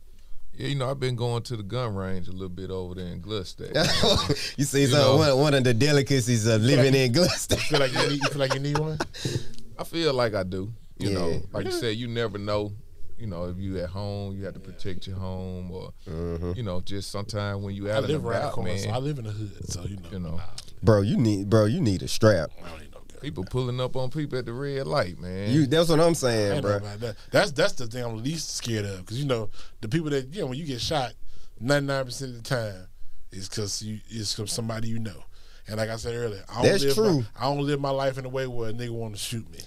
[0.58, 3.08] Yeah, you know, I've been going to the gun range a little bit over there
[3.08, 3.70] in Gloucester.
[4.58, 7.56] you see, You so one, one of the delicacies of living like- in Gloucester.
[7.56, 8.98] You feel like you need, you feel like you need one?
[9.78, 10.72] I feel like I do.
[10.98, 11.20] You Yeah.
[11.20, 12.72] know, like you said, you never know.
[13.18, 16.52] You know, if you at home, you have to protect your home, or Mm-hmm.
[16.56, 18.90] you know, just sometimes when you out and live around the about, corner, man, so
[18.90, 20.10] I live in the hood, so you know.
[20.12, 20.42] you know,
[20.84, 22.50] Bro, you need bro, you need a strap.
[22.64, 23.20] I don't need no gun.
[23.22, 25.50] people pulling up on people at the red light, man.
[25.52, 26.80] You that's what I'm saying, ain't bro.
[26.80, 27.16] that.
[27.32, 29.50] That's that's the thing I'm least scared of because you know
[29.82, 31.14] the people that you know when you get shot,
[31.62, 32.88] 99 percent of the time
[33.32, 35.24] is because you is from somebody you know.
[35.68, 37.20] And like I said earlier, I don't That's live true.
[37.22, 39.50] My, I don't live my life in a way where a nigga want to shoot
[39.52, 39.60] me.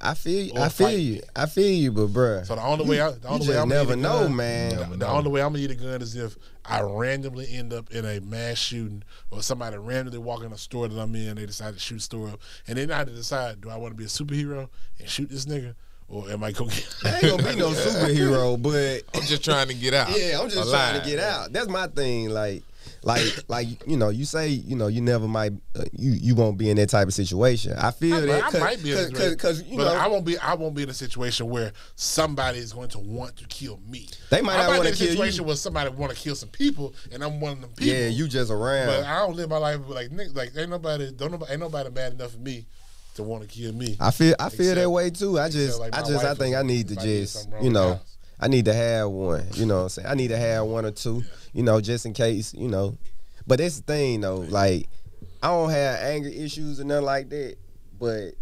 [0.00, 0.52] I feel you.
[0.60, 1.12] I feel you.
[1.14, 1.20] me.
[1.34, 3.58] I feel you, but bro, So the only way I, the you only just way
[3.58, 4.70] I'm never gonna get a know, gun- man.
[4.76, 5.06] Never The know.
[5.06, 8.20] only way I'm gonna get a gun is if I randomly end up in a
[8.20, 11.80] mass shooting or somebody randomly walk in a store that I'm in, they decide to
[11.80, 14.04] shoot the store up, and then I have to decide: do I want to be
[14.04, 15.74] a superhero and shoot this nigga,
[16.08, 16.94] or am I gonna get?
[17.04, 20.08] I ain't gonna be no superhero, but I'm just trying to get out.
[20.10, 21.52] yeah, I'm just trying to get out.
[21.54, 22.28] That's my thing.
[22.28, 22.62] Like,
[23.06, 26.58] like, like you know, you say you know you never might uh, you you won't
[26.58, 27.72] be in that type of situation.
[27.78, 28.94] I feel I, that I might be
[29.30, 30.36] because you but know I won't be.
[30.38, 34.08] I won't be in a situation where somebody is going to want to kill me.
[34.30, 35.12] They might I not in a kill you.
[35.12, 37.94] situation where somebody want to kill some people, and I'm one of them people.
[37.94, 39.04] yeah, you just But around.
[39.04, 40.10] I don't live my life like.
[40.34, 41.12] Like ain't nobody.
[41.12, 41.52] Don't nobody.
[41.52, 42.66] Ain't nobody mad enough for me
[43.14, 43.96] to want to kill me.
[44.00, 45.38] I feel I feel that way too.
[45.38, 47.08] I just like I just I think I need to something.
[47.08, 48.00] If I did just you know.
[48.38, 49.46] I need to have one.
[49.54, 50.08] You know what I'm saying?
[50.08, 51.24] I need to have one or two.
[51.56, 52.52] You know, just in case.
[52.52, 52.98] You know,
[53.46, 54.36] but that's the thing though.
[54.36, 54.88] Like
[55.42, 57.56] I don't have anger issues or nothing like that.
[57.98, 58.34] But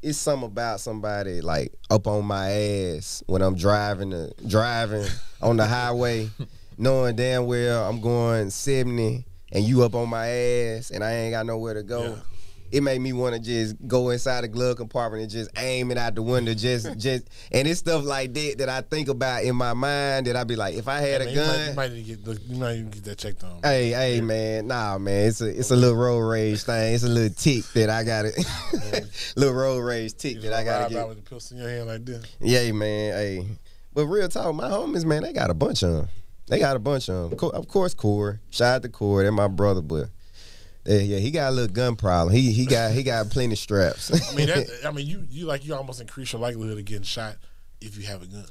[0.00, 5.06] it's something about somebody like up on my ass when I'm driving the driving
[5.42, 6.30] on the highway,
[6.78, 11.32] knowing damn well I'm going 70 and you up on my ass and I ain't
[11.32, 12.02] got nowhere to go.
[12.04, 12.31] Yeah.
[12.72, 15.98] It made me want to just go inside the glove compartment and just aim it
[15.98, 19.54] out the window, just just and it's stuff like that that I think about in
[19.54, 21.74] my mind that I'd be like, if I had Man, a you might- gun, You
[21.74, 22.26] might, need to get.
[22.26, 23.60] look, You might get that checked on.
[23.62, 26.94] Hey, hey, man, nah, man, it's a it's a little road rage thing.
[26.94, 29.06] It's a little tick that I got to
[29.36, 31.08] little road rage tick You that I got to get.
[31.08, 32.24] with the pistol in your hand like this.
[32.40, 33.46] Yeah, man, hey,
[33.92, 36.08] but real talk, my homies, man, they got a bunch of them.
[36.48, 37.50] They got a bunch of them.
[37.52, 40.08] Of course, Core, shout out to Core, they're my brother, but
[40.84, 42.34] yeah, yeah, he got a little gun problem.
[42.34, 44.10] He he got he got plenty straps.
[44.32, 47.02] I mean, that, I mean, you you like you almost increase your likelihood of getting
[47.02, 47.36] shot
[47.80, 48.46] if you have a gun,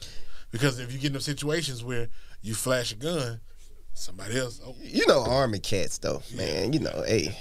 [0.51, 2.07] because if you get in them situations where
[2.41, 3.39] you flash a gun,
[3.93, 4.61] somebody else.
[4.65, 6.73] Oh, you know, army cats though, man.
[6.73, 7.35] You know, hey,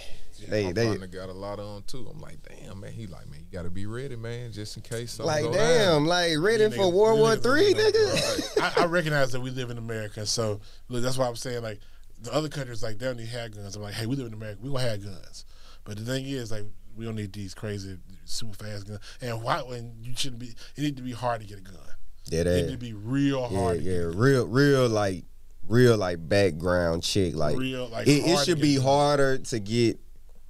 [0.49, 2.09] they My they partner got a lot on too.
[2.11, 2.93] I'm like, damn, man.
[2.93, 5.53] He like, man, you got to be ready, man, just in case something like go
[5.53, 6.05] damn, down.
[6.07, 8.79] like ready You for niggas- World War niggas Three, don't nigga.
[8.79, 11.81] I, I recognize that we live in America, so look, that's why I'm saying like
[12.23, 13.29] the other countries like they don't need.
[13.35, 15.45] I'm like, hey, we live in America, we gonna have guns.
[15.85, 16.65] But the thing is, like,
[16.97, 19.01] we don't need these crazy, super fast guns.
[19.21, 19.61] And why?
[19.63, 21.77] When you shouldn't be, it need to be hard to get a gun.
[22.27, 22.63] Yeah, It that.
[22.67, 23.79] need to be real Yeah, hard.
[23.79, 24.19] to yeah, get a gun.
[24.19, 25.25] real, real like,
[25.69, 27.35] real like background chick.
[27.35, 29.99] Like, Real, like, it, it should be harder to get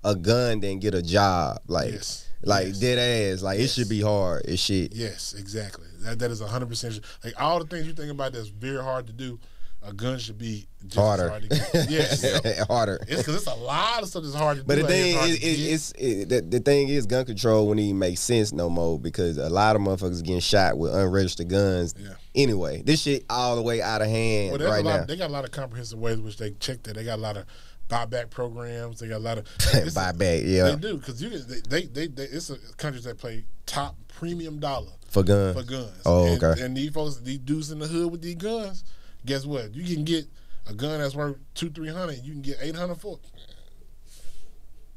[0.02, 1.59] a gun than get a job.
[1.68, 2.26] Like, Yes.
[2.42, 2.78] like Yes.
[2.80, 2.98] dead
[3.35, 3.42] ass.
[3.42, 4.92] Like, it should be hard as shit.
[4.94, 5.87] Yes, exactly.
[6.00, 9.06] That that is hundred percent like all the things you think about that's very hard
[9.09, 9.38] to do.
[9.83, 11.31] A gun should be just Harder.
[11.31, 11.73] hard to get.
[11.90, 12.99] Yes, harder.
[13.09, 14.83] it's because it's a lot of stuff that's hard to But do.
[14.83, 18.19] the thing is, it, it's it, the, the thing is, gun control wouldn't even make
[18.19, 21.95] sense no more because a lot of motherfuckers getting shot with unregistered guns.
[21.99, 22.11] Yeah.
[22.35, 25.05] Anyway, this shit all the way out of hand Well, right lot, now.
[25.07, 26.95] They got a lot of comprehensive ways in which they check that.
[26.95, 27.47] They got a lot of
[27.88, 29.01] buyback programs.
[29.01, 31.87] They got a lot of it's- Buy back, yeah, They do because you they, they
[31.87, 36.03] they they it's a, countries that play top premium dollar for guns for guns.
[36.05, 36.62] Oh, and, okay.
[36.62, 38.85] And these folks, these dudes in the hood with these guns,
[39.24, 39.74] guess what?
[39.74, 40.26] You can get
[40.68, 42.24] a gun that's worth two three hundred.
[42.24, 43.18] You can get eight hundred for.
[43.18, 43.30] it.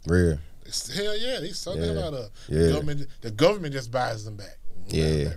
[0.05, 0.37] Real.
[0.65, 2.29] It's, hell yeah, they sell the hell out of.
[2.47, 2.59] Yeah.
[2.59, 4.57] The government, the government just buys them back.
[4.87, 5.33] Yeah.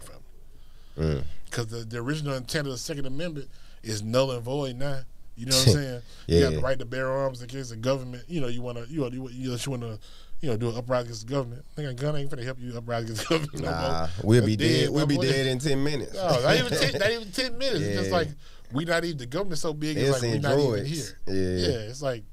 [0.97, 1.25] Mm.
[1.45, 3.49] Because the, the original intent of the Second Amendment
[3.83, 5.01] is null and void now.
[5.37, 6.03] You know what I'm saying?
[6.27, 6.39] yeah.
[6.39, 8.79] You got the right to bear arms in case the government, you know, you want
[8.79, 9.99] to, you know, you, you, want to,
[10.41, 11.65] you know, do an uprising against the government.
[11.73, 13.65] I think a gun ain't finna help you uprise against the government.
[13.65, 13.71] no.
[13.71, 14.91] Nah, we'll be That's dead.
[14.91, 16.15] We'll be dead in ten minutes.
[16.15, 17.81] No, not even ten, not even ten minutes.
[17.81, 18.29] It's just like
[18.73, 19.97] we not even the government so big.
[19.97, 21.19] They'll It's like we not even here.
[21.27, 21.35] Yeah.
[21.35, 21.79] yeah.
[21.89, 22.25] It's like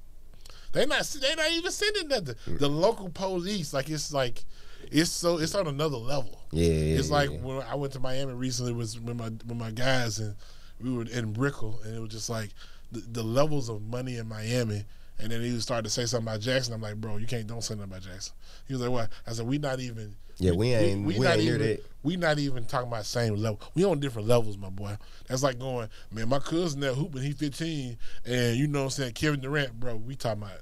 [0.74, 2.36] they not they not even sending nothing.
[2.48, 2.60] Mm.
[2.60, 4.44] The local police, like it's like
[4.92, 6.40] it's so it's on another level.
[6.52, 7.38] Yeah, yeah, It's like yeah.
[7.38, 10.36] when I went to Miami recently was with my with my guys and
[10.80, 12.50] we were in Brickell and it was just like
[12.92, 14.86] the, the levels of money in Miami.
[15.20, 16.74] And then he started to say something about Jackson.
[16.74, 18.34] I'm like, bro, you can't don't say nothing about Jackson.
[18.68, 19.10] He was like, what?
[19.28, 20.16] I said, we not even.
[20.38, 21.86] Yeah, we ain't- we not ain't even, that.
[22.02, 23.62] We not even talking about same level.
[23.76, 24.98] We on different levels, my boy.
[25.28, 26.28] That's like going, man.
[26.28, 29.96] My cousin that hooping, he 15, and you know what I'm saying, Kevin Durant, bro.
[29.96, 30.60] We talking about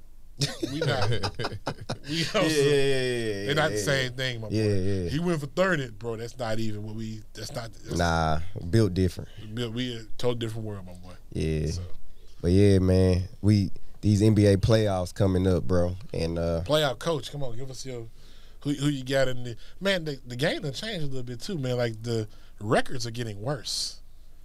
[0.70, 1.08] We not.
[2.08, 4.54] we Yeah, also, yeah, yeah, They're not yeah, the same thing, my boy.
[4.54, 4.64] yeah.
[4.74, 5.08] Yeah.
[5.08, 6.16] He went for thirty, bro.
[6.16, 7.22] That's not even what we.
[7.32, 7.72] That's not.
[7.72, 9.30] That's, Nah, built different.
[9.54, 11.14] We, we a totally different world, my boy.
[11.32, 11.66] Yeah.
[11.70, 11.82] So,
[12.42, 13.70] But yeah, man, we
[14.02, 18.06] these NBA playoffs coming up, bro, and uh, playoff coach, come on, give us your
[18.60, 20.04] who who you got in the man.
[20.04, 21.76] The, the game done changed a little bit too, man.
[21.76, 22.28] Like the
[22.60, 23.98] records are getting worse.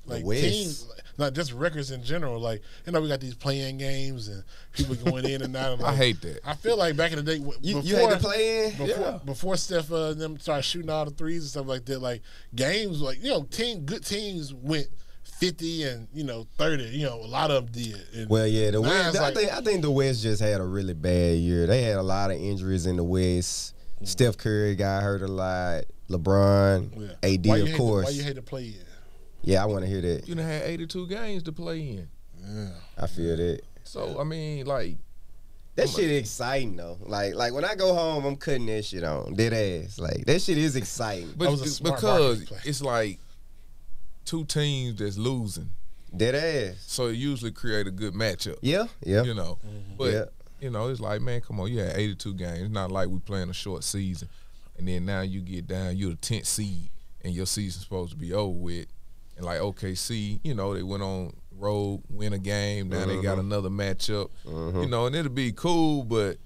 [0.05, 2.39] Like teams, not just records in general.
[2.39, 4.41] Like you know, we got these playing games and
[4.71, 5.73] people going in and out.
[5.73, 6.39] And I hate that.
[6.45, 8.71] I feel like back in the day, w- you, before, you had to play in.
[8.77, 9.19] before Yeah.
[9.25, 11.99] before Steph uh, and them started shooting all the threes and stuff like that.
[11.99, 12.21] Like
[12.55, 14.87] games, like you know, team good teams went
[15.37, 16.83] fifty and you know thirty.
[16.85, 18.01] You know, a lot of them did.
[18.15, 19.09] And Well, yeah, the West.
[19.15, 21.67] it's I think I think the West just had a really bad year.
[21.67, 23.73] They had a lot of injuries in the West.
[23.95, 24.05] Mm-hmm.
[24.05, 25.85] Steph Curry got hurt a lot.
[26.09, 26.91] LeBron,
[27.23, 27.29] Yeah.
[27.33, 28.05] AD, Why of hate to- course.
[28.05, 28.75] why you hate to play in?
[29.43, 30.27] yeah, I want to hear that.
[30.27, 32.07] You done had 82 games to play in.
[32.43, 32.69] Yeah.
[32.97, 33.61] I feel that.
[33.83, 34.97] So I mean, like,
[35.75, 36.97] That shit exciting though.
[37.05, 39.33] Like like when I go home, I'm cutting that shit on.
[39.35, 39.99] Dead ass.
[39.99, 41.33] Like that shit is exciting.
[41.37, 43.19] but was a smart because it's like
[44.27, 45.71] two teams that's losing,
[46.15, 46.83] Dead ass.
[46.85, 48.57] so it usually create a good matchup.
[48.61, 49.23] Yeah, yeah.
[49.23, 49.97] You know, mm-hmm.
[49.97, 50.25] but Yeah.
[50.59, 52.59] you know, it's like, man, come on, you had 82 games.
[52.59, 54.29] It's not like we playing a short season,
[54.77, 56.89] and then now you get down, you're the 10th seed,
[57.21, 58.87] and your season's supposed to be over with.
[59.37, 62.89] And like OKC, you know, they went on road, win a game.
[62.89, 63.51] Now they got mm-hmm.
[63.51, 64.29] another matchup.
[64.45, 64.81] Mm-hmm.
[64.81, 66.37] You know, and it'll be cool, but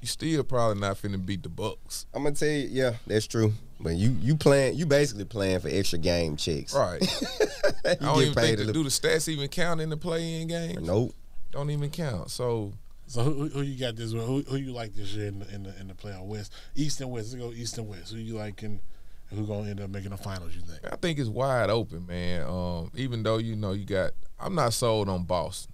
[0.00, 2.06] you still probably not finna beat the Bucks.
[2.14, 3.52] I'm gonna tell you, yeah, that's true.
[3.82, 6.74] But you you playing you basically playing for extra game checks.
[6.74, 7.00] Right.
[7.84, 10.48] you I don't even think a to do the stats even count in the play-in
[10.48, 10.84] game.
[10.84, 11.14] Nope.
[11.50, 12.30] Don't even count.
[12.30, 12.72] So
[13.06, 14.12] So who, who- who you got this?
[14.12, 17.00] Who, who you like this year in the in the, in the playoff West, East
[17.00, 17.32] and West?
[17.32, 18.12] Let's go East and West.
[18.12, 18.80] Who you like and
[19.30, 20.54] who gonna end up making the finals?
[20.54, 20.80] You think?
[20.92, 22.42] I think it's wide open, man.
[22.46, 25.72] Um, even though you know you got, I'm not sold on Boston.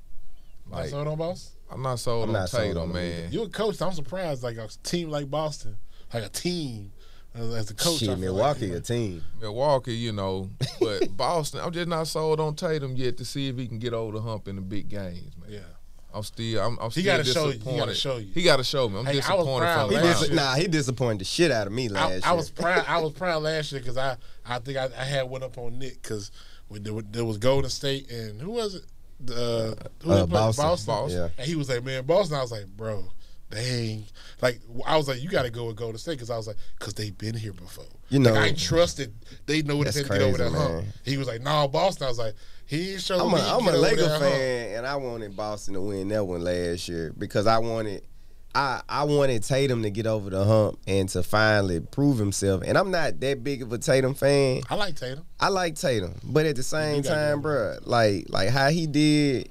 [0.69, 1.53] Like, Like sold on Boston?
[1.71, 3.33] I'm not sold I'm on not sold on man.
[3.33, 3.81] You a coach?
[3.83, 4.43] I'm surprised.
[4.45, 5.77] Like a team like Boston,
[6.15, 6.93] like a team
[7.37, 7.99] as a coach.
[7.99, 9.23] Shit, Milwaukee like, a team.
[9.41, 13.57] Milwaukee, you know, but Boston, I'm just not sold on Tatum yet to see if
[13.57, 15.51] he can get over the hump in the big games, man.
[15.53, 15.59] Yeah.
[16.15, 17.59] I'm still, I'm, I'm He still gotta show you.
[17.59, 18.33] He gotta show you.
[18.33, 19.01] He got to show me.
[19.01, 20.37] I'm Hey, I was proud last last dis- year.
[20.37, 22.21] nah, he disappointed the shit out of me last I, year.
[22.25, 22.85] I was proud.
[22.89, 25.79] I was proud last year because I I think I, I had one up on
[25.79, 26.31] Nick because
[26.71, 28.83] there, was- there was Golden State and who was it?
[29.31, 30.25] Uh, who Uh.
[30.27, 30.65] Boston.
[30.65, 30.87] Boston.
[30.87, 31.19] Boston.
[31.21, 31.29] Yeah.
[31.37, 32.39] And he was like, man, Boston.
[32.39, 33.05] I was like, bro,
[33.51, 34.05] dang.
[34.43, 36.57] Like I was like, you got to go with Golden State because I was like,
[36.79, 37.85] because they've been here before.
[38.09, 39.15] You Like, know- I trusted
[39.47, 40.85] they know what it That's takes to get over that hump.
[41.05, 42.07] He was like, no, Boston.
[42.07, 42.35] I was like,
[42.67, 43.39] he showed I'm me.
[43.39, 44.23] a, he I'm a Laker that hump.
[44.25, 48.03] fan, and I wanted Boston to win that one last year because I wanted,
[48.55, 52.63] I I wanted Tatum to get over the hump and to finally prove himself.
[52.67, 54.63] And I'm not that big of a Tatum fan.
[54.69, 55.25] I like Tatum.
[55.39, 59.49] I like Tatum, but at the same time, bruh, like like how he did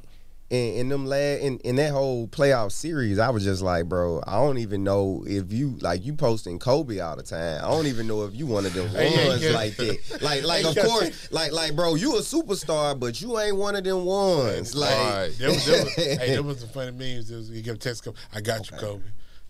[0.49, 4.21] in, in them lad in, in that whole playoff series, I was just like, bro,
[4.27, 7.63] I don't even know if you like you posting Kobe all the time.
[7.63, 10.19] I don't even know if you one of them ones like that.
[10.21, 13.83] Like like of course, like like bro, you a superstar, but you ain't one of
[13.83, 14.75] them ones.
[14.75, 15.31] Like Right.
[15.37, 17.31] There was, there was, hey, there was some funny memes.
[17.31, 19.03] Was, he kept texting Kobe, I got you, Kobe.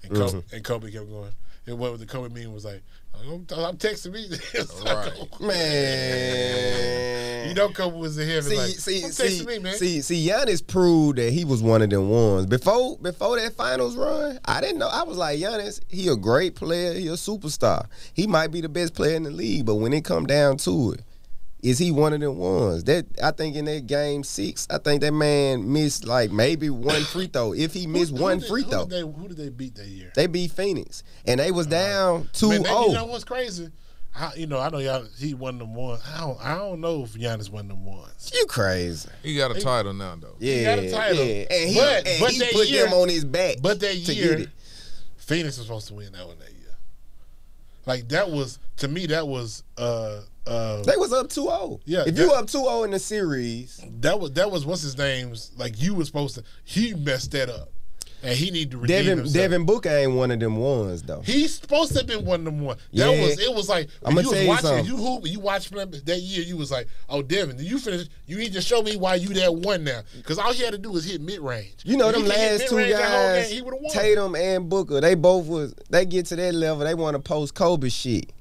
[0.03, 0.55] And Kobe, Mm-hmm.
[0.55, 1.31] and Kobe kept going.
[1.67, 2.83] And what the Kobe meme was like,
[3.19, 4.27] I'm, I'm texting me.
[4.85, 5.11] Right.
[5.19, 6.95] Oh, man.
[7.45, 9.75] You know Kobe was in heaven See, like, see, see, me, man.
[9.75, 12.47] see, see, Giannis proved that he was one of them ones.
[12.47, 14.87] Before before that finals run, I didn't know.
[14.87, 17.85] I was like, Giannis, he a great player, he a superstar.
[18.15, 20.93] He might be the best player in the league, but when it come down to
[20.93, 21.01] it,
[21.63, 22.83] is he one of them ones?
[22.85, 27.01] That I think in that game six, I think that man missed like maybe one
[27.05, 27.53] free throw.
[27.53, 29.49] If he missed Who- who one did- free who throw, Did they, who did they
[29.49, 30.11] beat that year?
[30.15, 31.03] they beat Phoenix.
[31.25, 31.75] And they was uh-huh.
[31.75, 32.85] down 2 Man, they- 0.
[32.87, 33.69] you know what's crazy?
[34.17, 35.05] I, you know, I know y'all.
[35.19, 36.01] He one of them ones.
[36.13, 36.39] I don't.
[36.45, 38.31] I don't know if Giannis one of them ones.
[38.33, 39.09] You crazy.
[39.23, 40.35] He got a title now, though.
[40.39, 41.25] Yeah, got a title.
[41.25, 41.45] yeah.
[41.51, 43.57] And he, But- and but he put year- them on his back.
[43.61, 44.49] But that to year, get it.
[45.17, 46.54] Phoenix was supposed to win that one that year.
[47.85, 49.05] Like that was to me.
[49.07, 51.79] That was uh uh They was up 2-0.
[51.85, 54.97] Yeah, If you that- up 2-0 in the series, that was that was what's his
[54.97, 56.43] name's like you was supposed to.
[56.63, 57.69] He messed that up,
[58.25, 59.33] and he need to redeem Devin himself.
[59.33, 61.21] Devin Booker ain't one of them ones though.
[61.21, 62.81] He's supposed to have been one of them ones.
[62.93, 63.21] That Yeah.
[63.21, 63.53] was it.
[63.53, 64.85] Was like when you was you watching, something.
[64.85, 66.43] you hoop, you watched that year.
[66.43, 68.07] You was like, oh Devin, you finish.
[68.27, 70.77] You need to show me why you that one now, because all he had to
[70.77, 71.75] do was hit mid range.
[71.83, 73.91] You know them last two guys, he would have won.
[73.93, 77.53] Tatum and Booker, they both was they get to that level, they want to post
[77.53, 78.31] Kobe shit.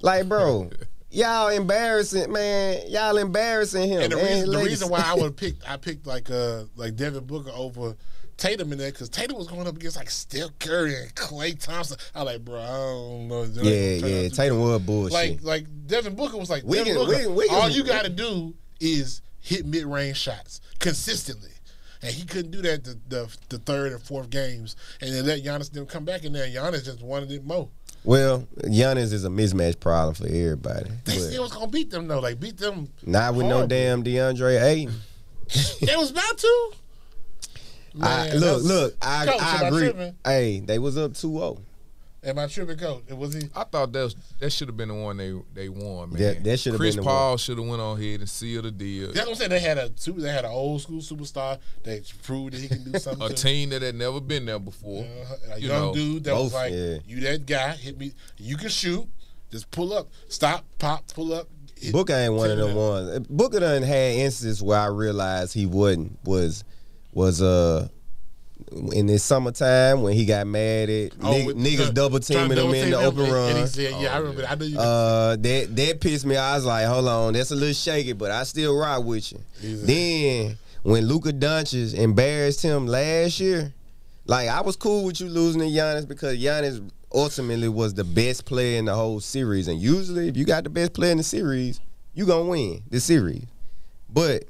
[0.00, 0.70] Like, bro,
[1.10, 2.82] y'all embarrassing, man.
[2.88, 4.02] Y'all embarrassing him.
[4.02, 4.26] And the man.
[4.26, 7.96] reason, the reason why I would pick, I picked like uh like Devin Booker over
[8.36, 11.96] Tatum in there because Tatum was going up against like Steph Curry and Klay Thompson.
[12.14, 13.44] I like, bro, I don't know.
[13.62, 15.12] yeah, yeah, Tatum was bullshit.
[15.12, 18.54] Like like Devin Booker was like, Devin Booker, we can- all you got to do
[18.80, 21.50] is hit mid range shots consistently.
[22.02, 25.42] and he couldn't do that the the, the third and fourth games, and then let
[25.42, 26.46] Giannis them come back in there.
[26.48, 27.68] Giannis just wanted it more.
[28.04, 30.90] Well, Giannis is a mismatch problem for everybody.
[31.04, 32.88] They still was gonna beat them though, like beat them.
[33.06, 34.94] not with no damn DeAndre Ayton.
[35.80, 36.72] They was about to.
[38.00, 40.12] I, look, look, I, Coach, I am I agree.
[40.24, 41.60] Hey, they was up 2-0.
[42.26, 43.02] Am I tripping, coach?
[43.06, 43.42] It was he?
[43.54, 46.22] I thought that was, that should have been the one they they won, man.
[46.22, 47.10] That- that should have Chris been the.
[47.10, 49.08] Paul should have went on ahead and sealed the deal.
[49.12, 49.50] That's what I'm saying.
[49.50, 50.22] They had a super.
[50.22, 53.30] They had an old school superstar that proved that he can do something.
[53.30, 55.04] A team that had never been there before.
[55.04, 56.96] Uh, a You young know, dude that was both, like, yeah.
[57.06, 57.72] "You that guy?
[57.72, 58.12] Hit me.
[58.38, 59.06] You can shoot.
[59.50, 60.08] Just pull up.
[60.28, 60.64] Stop.
[60.78, 61.06] Pop.
[61.12, 61.46] Pull up."
[61.78, 63.04] hit- Booker ain't one of take them it out.
[63.14, 63.26] ones.
[63.28, 66.64] Booker done had instances where I realized he wouldn't was
[67.14, 67.88] was uh
[68.92, 72.72] in this summertime when he got mad at Oh, nig- niggas uh, double teaming him
[72.74, 73.50] in the open run.
[73.50, 74.42] And he said, "Yeah, I Oh, remember.
[74.42, 74.52] yeah.
[74.52, 76.36] I know you." Uh, that that pissed me.
[76.36, 79.40] I was like, hold on, that's a little shaky, but I still rock with you.
[79.62, 83.72] Then when Luka Doncic embarrassed him last year,
[84.26, 88.44] like I was cool with you losing to Giannis because Giannis ultimately was the best
[88.44, 91.22] player in the whole series, and usually if you got the best player in the
[91.24, 91.80] series,
[92.14, 93.44] you gonna win the series.
[94.08, 94.44] But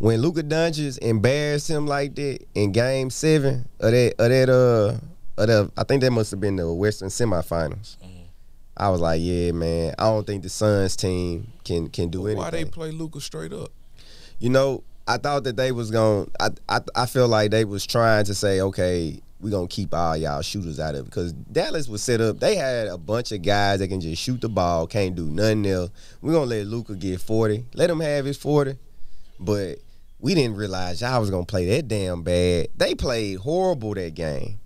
[0.00, 4.96] when Luka Doncic embarrassed him like that in Game Seven of that of that uh
[5.40, 7.96] of the, I think that must have been the Western semifinals.
[8.76, 9.94] I was like, yeah, man.
[9.98, 12.38] I don't think the Suns team can can do anything.
[12.38, 13.70] Why they play Luka straight up?
[14.38, 16.30] You know, I thought that they was going.
[16.40, 20.16] I I I feel like they was trying to say, okay, we gonna keep all
[20.16, 22.40] y'all shooters out of it because Dallas was set up.
[22.40, 25.66] They had a bunch of guys that can just shoot the ball, can't do nothing
[25.66, 25.90] else.
[26.22, 27.66] We gonna let Luka get forty.
[27.74, 28.78] Let him have his forty,
[29.38, 29.78] but
[30.20, 32.68] we didn't realize y'all was gonna play that damn bad.
[32.76, 34.60] They played horrible that game,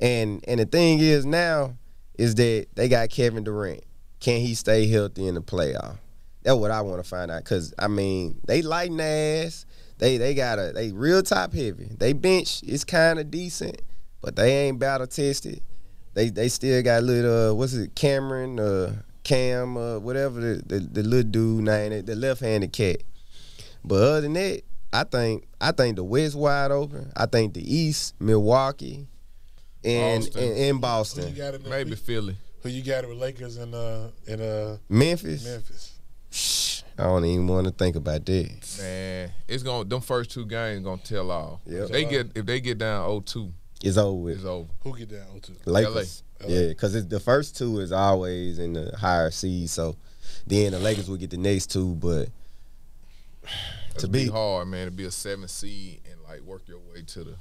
[0.00, 1.76] and and the thing is now
[2.18, 3.82] is that they got Kevin Durant.
[4.20, 5.96] Can he stay healthy in the playoff?
[6.42, 7.44] That's what I want to find out.
[7.44, 9.66] Cause I mean, they lighting ass.
[9.98, 11.90] They they got a they real top heavy.
[11.98, 13.80] They bench is kind of decent,
[14.20, 15.62] but they ain't battle tested.
[16.14, 20.80] They they still got little uh, what's it Cameron uh Cam uh, whatever the, the
[20.80, 23.02] the little dude name the left handed cat.
[23.84, 27.12] But other than that, I think I think the West wide open.
[27.16, 29.06] I think the East Milwaukee
[29.84, 30.42] and Boston.
[30.42, 32.36] and, and Who you Boston got in the Maybe Philly.
[32.62, 35.44] Who you got with Lakers and uh in uh Memphis.
[35.44, 35.92] Memphis?
[36.30, 38.78] Shh, I don't even want to think about that.
[38.80, 41.60] Man, it's gonna them first two games gonna tell all.
[41.66, 41.84] Yep.
[41.84, 43.50] If they get if they get down 0-2,
[43.82, 44.36] It's over with.
[44.36, 44.68] it's over.
[44.82, 45.26] Who get that?
[45.34, 45.54] O two.
[45.64, 46.22] Lakers.
[46.42, 46.48] LA.
[46.48, 49.68] Yeah, because the first two is always in the higher seed.
[49.70, 49.96] So
[50.46, 51.94] then the Lakers will get the next two.
[51.96, 52.28] But
[53.98, 57.02] to be be hard, man, to be a seven seed and like work your way
[57.08, 57.34] to the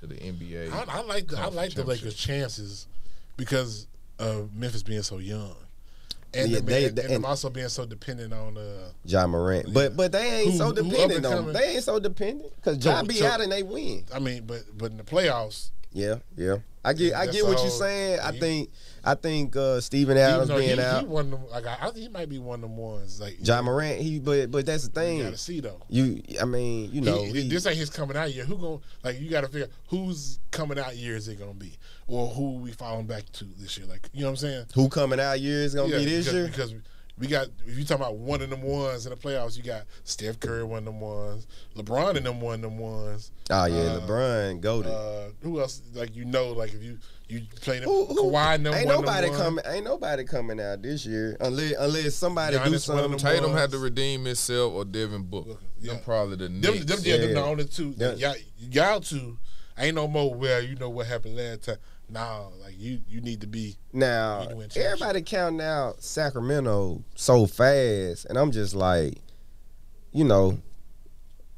[0.00, 0.72] to the NBA.
[0.72, 1.84] I, I like the, I like the.
[1.84, 2.86] Lakers' chances
[3.36, 3.86] because
[4.18, 5.54] of Memphis being so young,
[6.34, 9.72] and, Yeah, them, they- and, and them also being so dependent on uh, Ja Morant,
[9.72, 11.52] but but they ain't Who- so dependent on coming?
[11.54, 14.04] they ain't so dependent because John be so- out and they win.
[14.14, 16.56] I mean, but but in the playoffs, Yeah, yeah.
[16.84, 18.20] I get I get what all- you're saying.
[18.20, 18.70] I think
[19.04, 22.08] I think uh, Steven Adams he, being he out, one of them, like I, he
[22.08, 23.20] might be one of the ones.
[23.20, 24.00] Like Ja Morant.
[24.00, 25.18] He but but that's the thing.
[25.18, 25.80] you gotta see though.
[25.88, 28.44] You I mean you know He- he- this ain't his coming out year.
[28.44, 31.72] Who gon' like you got to figure whose coming out year is it gonna be,
[32.06, 33.86] or who we falling back to this year?
[33.86, 34.66] Like you know what I'm saying?
[34.74, 36.46] who coming out year is gonna Yeah, be this because, year.
[36.48, 36.74] because
[37.18, 39.82] we got if you talking about one of them ones in the playoffs, you got
[40.04, 41.46] Steph Curry one of them ones,
[41.76, 43.30] LeBron and them one of them ones.
[43.50, 44.90] Oh yeah, uh, LeBron goaded.
[44.90, 45.82] Uh, who else?
[45.94, 46.98] Like you know, like if you
[47.30, 49.64] you play them Who- who- Kawhi and them ain't one of nobody coming.
[49.66, 53.10] Ain't nobody coming out this year unless unless somebody do Giannis one of something.
[53.12, 53.60] them Tatum ones.
[53.60, 55.56] had to redeem himself or Devin Booker.
[55.80, 55.94] Yeah.
[55.94, 56.84] Them probably the Them, Knicks.
[56.84, 57.94] them, yeah, them the only two.
[57.96, 58.12] Yeah.
[58.14, 59.38] Y'all, y'all two
[59.78, 60.34] ain't no more.
[60.34, 61.76] Well, you know what happened last time.
[62.12, 63.76] Nah, like you, you need to be.
[63.92, 64.92] Now You can win championship.
[64.92, 69.18] everybody counting out Sacramento so fast, and I'm just like,
[70.12, 70.58] you know,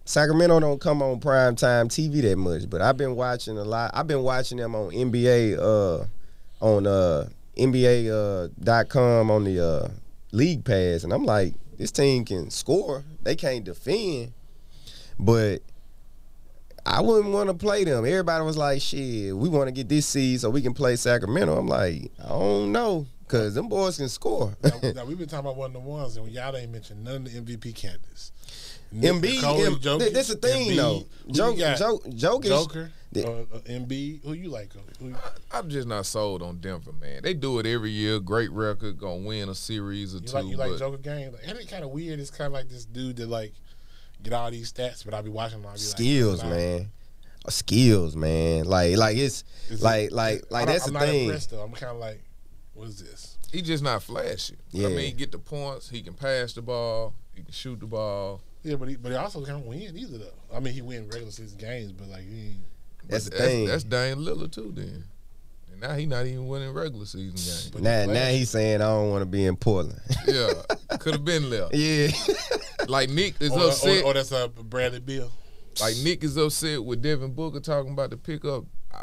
[0.05, 3.93] Sacramento don't come on prime time TV that much, but I've been watching a lot.
[3.95, 6.05] I've been watching them on NBA, uh,
[6.61, 9.89] on uh NBA uh, dot com on the uh,
[10.33, 13.05] league pass, and I'm like, this team can score.
[13.23, 14.33] They can't defend,
[15.19, 15.63] but
[16.85, 18.05] I wouldn't want to play them.
[18.05, 21.57] Everybody was like, shit, we want to get this seed so we can play Sacramento.
[21.57, 24.57] I'm like, I don't know, because them boys can score.
[24.63, 27.27] Now, now, we've been talking about one of the ones, and y'all ain't mentioned none
[27.27, 28.33] of the MVP candidates.
[28.95, 30.77] Embiid, Nikola em- Jokic, th- that's the thing Embiid.
[30.77, 31.05] though.
[31.27, 31.79] Who Joke, got?
[31.79, 32.45] joke, Jokic.
[32.45, 34.23] Joker, The- uh, uh, Embiid.
[34.25, 34.73] Who you like?
[35.01, 35.17] Who you,
[35.51, 37.21] I'm just not sold on Denver, man.
[37.23, 38.21] They do it every year.
[38.21, 40.35] Great record, gonna win a series or you two.
[40.35, 40.47] like?
[40.47, 41.33] You like but Joker game?
[41.33, 42.21] Like, ain't it kind of weird?
[42.21, 43.53] It's kind of like this dude that like
[44.23, 45.71] get all these stats, but I be watching them.
[45.71, 46.93] I be skills, like, man.
[47.49, 48.65] Skills, man.
[48.67, 51.25] Like, like it's Is it- like, like, like I'm that's not, the thing.
[51.25, 51.61] Impressed, though.
[51.63, 52.23] I'm kind of like,
[52.75, 53.39] what is this?
[53.53, 54.57] he just not flashy.
[54.71, 54.87] Yeah.
[54.87, 55.91] I mean, he get the points.
[55.91, 57.13] He can pass the ball.
[57.35, 58.41] He can shoot the ball.
[58.63, 60.35] Yeah, but he but he also can't win either though.
[60.57, 62.57] I mean, he win regular season games, but like he.
[63.09, 63.67] That's the thing.
[63.67, 64.73] That's Dame Lillard too.
[64.75, 65.05] Then,
[65.73, 67.71] and now he not even winning regular season games.
[67.73, 70.01] But now, he's now he's saying I don't want to be in Portland.
[70.29, 70.53] yeah,
[71.01, 71.75] could have been left.
[71.75, 72.09] yeah,
[72.87, 74.05] Like Nick is Or, upset.
[74.05, 75.33] or, or that's uh, Bradley Beal.
[75.81, 78.65] like Nick is upset with Devin Booker talking about the pickup.
[78.95, 79.03] I,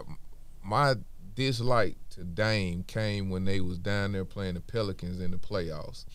[0.63, 0.95] my
[1.35, 6.05] dislike to Dame came when they was down there playing the Pelicans in the playoffs,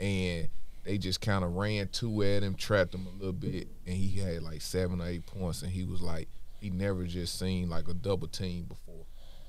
[0.00, 0.48] and
[0.88, 4.18] they just kind of ran two at him, trapped him a little bit, and he
[4.20, 6.28] had like seven or eight points, and he was like
[6.60, 9.04] he never just seen like a double team before,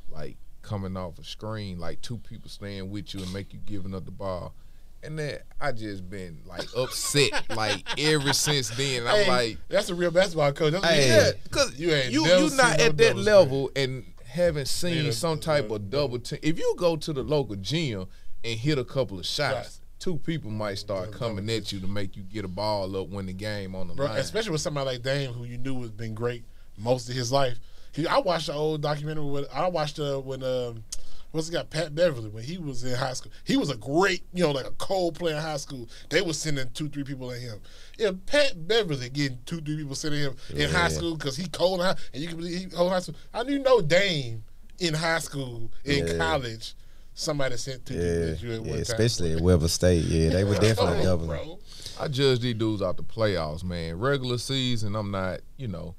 [0.09, 3.95] like coming off a screen, like two people staying with you and make you giving
[3.95, 4.53] up the ball.
[5.01, 9.07] And then I just been like upset like ever since then.
[9.07, 10.73] I'm like, that's a real basketball coach.
[10.73, 11.07] That's Hey.
[11.07, 15.05] yeah, because You ain't you you not no at that double level and haven't seen
[15.05, 16.39] Yeah, some type of double team.
[16.43, 18.07] If you go to the local gym
[18.43, 19.81] and hit a couple of shots, Shots.
[19.99, 23.25] Two people might start coming at you to make you get a ball up when
[23.25, 24.17] the game on the Bro, line.
[24.19, 26.43] especially with somebody like Dame, who you knew has been great
[26.77, 27.59] most of his life.
[27.91, 30.85] He, I watched the old documentary with I watched uh, when um,
[31.31, 33.33] what's the got Pat Beverley when he was in high school.
[33.43, 35.89] He was a great, you know, like a cold player in high school.
[36.09, 37.59] They was sending two, three people at him.
[37.97, 40.87] If Pat Beverley getting two, three people sending him in high Yeah.
[40.89, 43.15] school because he cold in high, and you can believe he cold high school.
[43.33, 44.43] I knew no Dame
[44.79, 46.17] in high school in Yeah.
[46.17, 46.73] college.
[47.13, 48.79] Somebody sent two people yeah, at you at yeah one time.
[48.81, 50.05] especially at Weber State.
[50.05, 51.27] Yeah, they were definitely Come doubling.
[51.29, 51.59] bro.
[51.99, 53.99] I judge these dudes out the playoffs, man.
[53.99, 55.95] Regular season, I'm not, you know,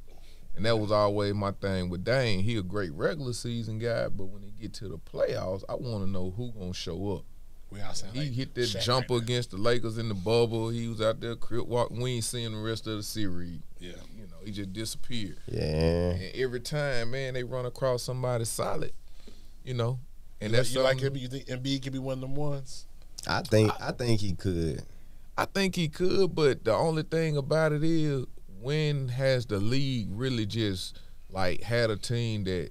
[0.57, 2.41] and that was always my thing with Dame.
[2.41, 6.05] He a great regular season guy, but when he get to the playoffs, I want
[6.05, 7.25] to know who gonna show up.
[7.71, 10.71] We outside He like hit that Shaq jumper right against the Lakers in the bubble.
[10.71, 12.01] He was out there crip walking.
[12.01, 13.61] We ain't seeing the rest of the series.
[13.79, 13.93] Yeah.
[14.17, 15.39] You know, he just disappeared.
[15.47, 18.93] Yeah, And every time, man, they run across somebody solid.
[19.65, 20.01] You know,
[20.41, 21.16] and you that's you like him?
[21.16, 22.86] You think Embiid could be one of them ones?
[23.26, 24.82] I think I think he could.
[25.36, 28.26] I think he could, but the only thing about it is,
[28.61, 30.99] when has the league really just
[31.30, 32.70] like had a team that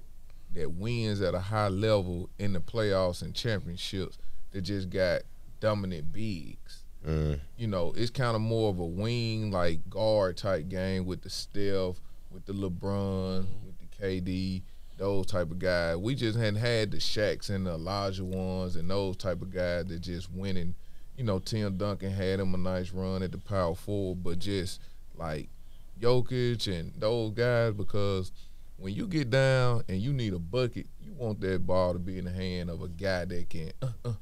[0.54, 4.18] that wins at a high level in the playoffs and championships
[4.52, 5.22] that just got
[5.60, 6.84] dominant bigs?
[7.06, 7.40] Mm.
[7.56, 11.30] You know, it's kind of more of a wing like guard type game with the
[11.30, 12.00] Steph,
[12.30, 14.62] with the LeBron, with the KD,
[15.00, 15.96] those type of guys.
[15.96, 20.00] We just hadn't had the Shaqs and the Olajuwons and those type of guys that
[20.00, 20.74] just winning.
[21.16, 24.80] You know, Tim Duncan had him a nice run at the power forward, but just
[25.16, 25.48] like
[25.98, 28.30] Jokic and those guys, because
[28.76, 32.18] when you get down and you need a bucket, you want that ball to be
[32.18, 34.12] in the hand of a guy that can uh, uh,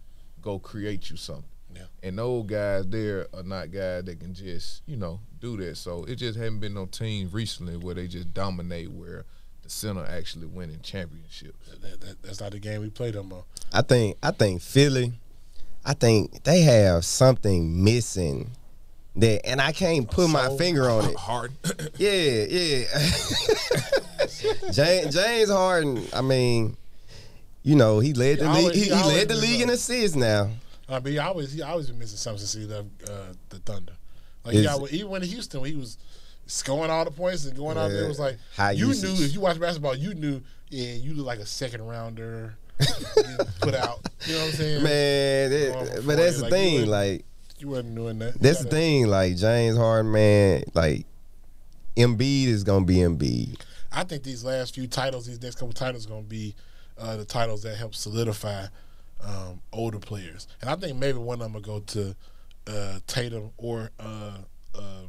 [0.40, 1.44] go create you something.
[1.74, 1.86] Yeah.
[2.02, 5.76] And those guys there are not guys that can just, you know, do that.
[5.76, 9.26] So it just haven't been no teams recently where they just dominate where
[9.68, 11.68] the center actually winning championships.
[11.82, 13.44] That, that, that's not the game we play them more.
[13.72, 15.12] I think I think Philly.
[15.84, 18.50] I think they have something missing.
[19.16, 21.16] That and I can't put my finger on it.
[21.16, 21.52] Hard.
[21.98, 22.10] Yeah,
[22.48, 22.84] yeah.
[24.72, 26.06] James, James Harden.
[26.12, 26.76] I mean,
[27.62, 28.58] you know, he led He the league.
[28.64, 29.74] always- He, he he led the league in up.
[29.74, 30.50] assists now.
[30.88, 33.92] I mean, he always he always been missing something since he left uh, the Thunder.
[34.44, 35.98] Like he Is- always, even when Houston, he was
[36.48, 38.08] scoring all the points and going out there.
[38.08, 39.18] Was like High you usage.
[39.18, 42.56] knew if you watch basketball, you knew yeah, you look like a second rounder
[43.60, 44.00] put out.
[44.26, 44.82] You know what I'm saying?
[44.82, 46.72] Man, that- but that's the like, thing.
[46.74, 47.24] wouldn't- Like
[47.58, 48.40] you wasn't doing that.
[48.40, 49.06] that's You the thing.
[49.06, 50.64] Like James Harden, man.
[50.74, 51.06] Like
[51.96, 53.60] Embiid is gonna be Embiid.
[53.90, 56.54] I think these last few titles, these next couple titles, to be
[56.98, 58.66] uh, the titles that help solidify
[59.24, 60.46] um, older players.
[60.60, 62.14] And I think maybe one of them will go to
[62.68, 64.38] uh, Tatum or uh,
[64.76, 65.08] um,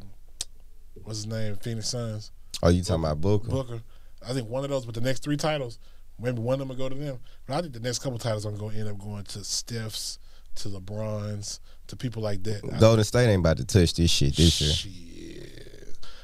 [1.04, 2.32] what's his name, Phoenix Suns,
[2.62, 3.50] Oh, you talking about Booker?
[3.50, 3.82] Booker.
[4.28, 5.80] I think one of those, but the next three titles,
[6.20, 7.20] maybe one of them will go to them.
[7.48, 10.20] But I think the next couple titles are going to end up going to Steph's,
[10.56, 12.80] to LeBron's, to people like that.
[12.80, 15.46] Golden State ain't about to touch this shit this year.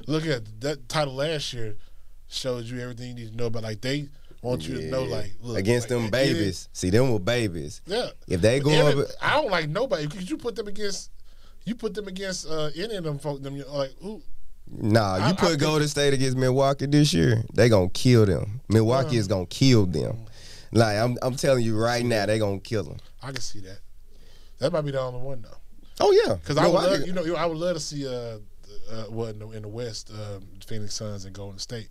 [0.07, 1.77] Look at that title last year
[2.27, 4.09] shows you everything you need to know about like they
[4.41, 6.69] want you to know like look against like, them babies.
[6.73, 7.81] See, them were babies.
[7.87, 8.09] Yeah.
[8.27, 11.11] If they go Every- up, I don't like nobody because you put them against
[11.65, 14.21] you put them against uh, any of them folk them you're like who
[14.71, 18.25] nah, I- you I put think- Golden State against Milwaukee this year, they gonna kill
[18.25, 18.61] them.
[18.69, 19.19] Milwaukee Uh.
[19.19, 20.25] is gonna kill them.
[20.71, 22.97] Like I'm, I'm telling you right now, they gonna kill them.
[23.21, 23.79] I can see that.
[24.59, 25.57] That might be the only one though.
[26.01, 28.39] Oh yeah, Because I would love, you know, I would love to see uh,
[28.91, 31.87] uh what in the, in the West, um, Phoenix Suns and Golden State,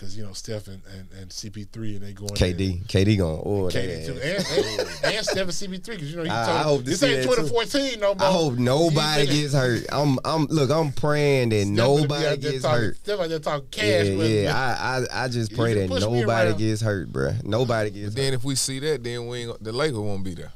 [0.00, 2.54] because you know Steph and, and, and CP3 and they going there.
[2.54, 6.16] KD, KD going oh order KD too, and, and, and Steph and CP3 because you
[6.16, 7.42] know he I- told I hope this ain't that, too.
[7.42, 8.26] 2014 no more.
[8.26, 9.84] I hope nobody gets hurt.
[9.92, 12.96] I'm, I'm look, I'm praying that Steph gonna be nobody out there gets talking, hurt.
[12.96, 13.84] Steph out there talking cash.
[14.06, 14.42] Yeah, with- yeah.
[14.42, 16.58] with- I, I, I just pray that nobody around.
[16.58, 17.44] gets hurt, bruh.
[17.44, 20.34] Nobody gets But then if we see that, then we ain't, the Lakers won't be
[20.34, 20.52] there.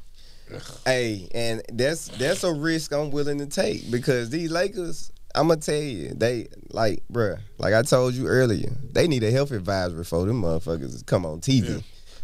[0.85, 5.59] Hey, and that's that's a risk I'm willing to take because these Lakers, I'm gonna
[5.59, 10.03] tell you, they like, bruh, like I told you earlier, they need a health advisory
[10.03, 11.69] for them motherfuckers come on TV.
[11.69, 11.81] Yeah.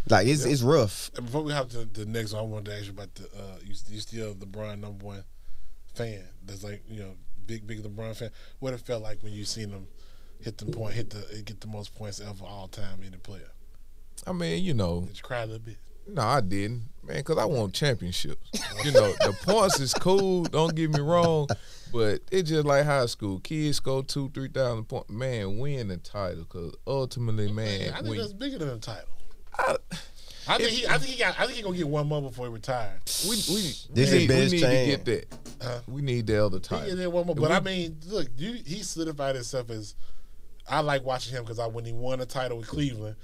[0.10, 1.12] Like it's it's rough.
[1.16, 3.24] And before we hop to the next one, I wanted to ask you about the
[3.26, 5.24] uh, you, you still LeBron number one
[5.94, 6.24] fan.
[6.46, 7.14] That's like you know
[7.46, 8.32] big big LeBron fan.
[8.60, 9.88] What it felt like when you seen him
[10.40, 13.52] hit the point, hit the get the most points ever all time in the player.
[14.26, 15.78] I mean, you know, Did you cry a little bit?
[16.08, 18.50] no, I didn't, man, because I want championships.
[18.84, 20.44] you know, the points is cool.
[20.44, 21.48] Don't get me wrong,
[21.92, 23.40] but it's just like high school.
[23.40, 25.10] Kids go two, three thousand points.
[25.10, 29.10] Man, win the title, because ultimately, man, I think when- that's bigger than a title.
[29.58, 29.78] I-
[30.48, 30.88] I think he.
[30.88, 31.40] I think he got.
[31.40, 33.26] I think he gonna get one more before he retires.
[33.30, 33.62] we we,
[33.94, 34.90] This we is need, we need chain.
[34.90, 35.38] to get that.
[35.62, 35.80] Huh?
[35.88, 36.88] We need the other He title.
[36.88, 37.36] get there one more.
[37.36, 39.94] But we- I mean, look, you, he solidified himself as.
[40.68, 43.18] I like watching him because I when he won a title with Cleveland,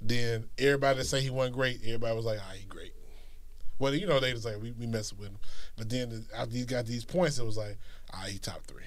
[0.00, 2.92] then everybody that say he wasn't great, everybody was like, "Ah, he great."
[3.78, 5.38] Well, you know, they was like, "We, we messing with him,"
[5.76, 7.76] but then after he got these points, it was like,
[8.12, 8.84] "Ah, he top three.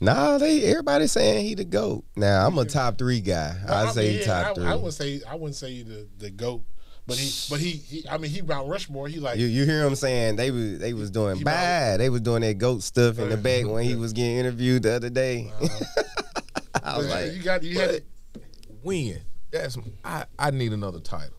[0.00, 2.04] Nah, they everybody saying he the goat.
[2.16, 3.56] Now I'm a top three guy.
[3.68, 4.66] I say he mean, top I, three.
[4.66, 6.62] I would say I wouldn't say he the the goat,
[7.06, 9.08] but he but he, he I mean he Mount Rushmore.
[9.08, 12.00] He like You, you hear him saying they was they was doing He bad.
[12.00, 14.94] They was doing that goat stuff in the back when he was getting interviewed the
[14.94, 15.52] other day.
[16.82, 18.42] I was like, you got you had But
[18.82, 19.20] win.
[19.50, 20.26] That's I.
[20.38, 21.36] I need another title.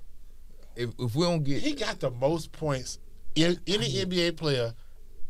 [0.76, 3.00] If if we don't get he got the most points
[3.36, 4.74] in any NBA player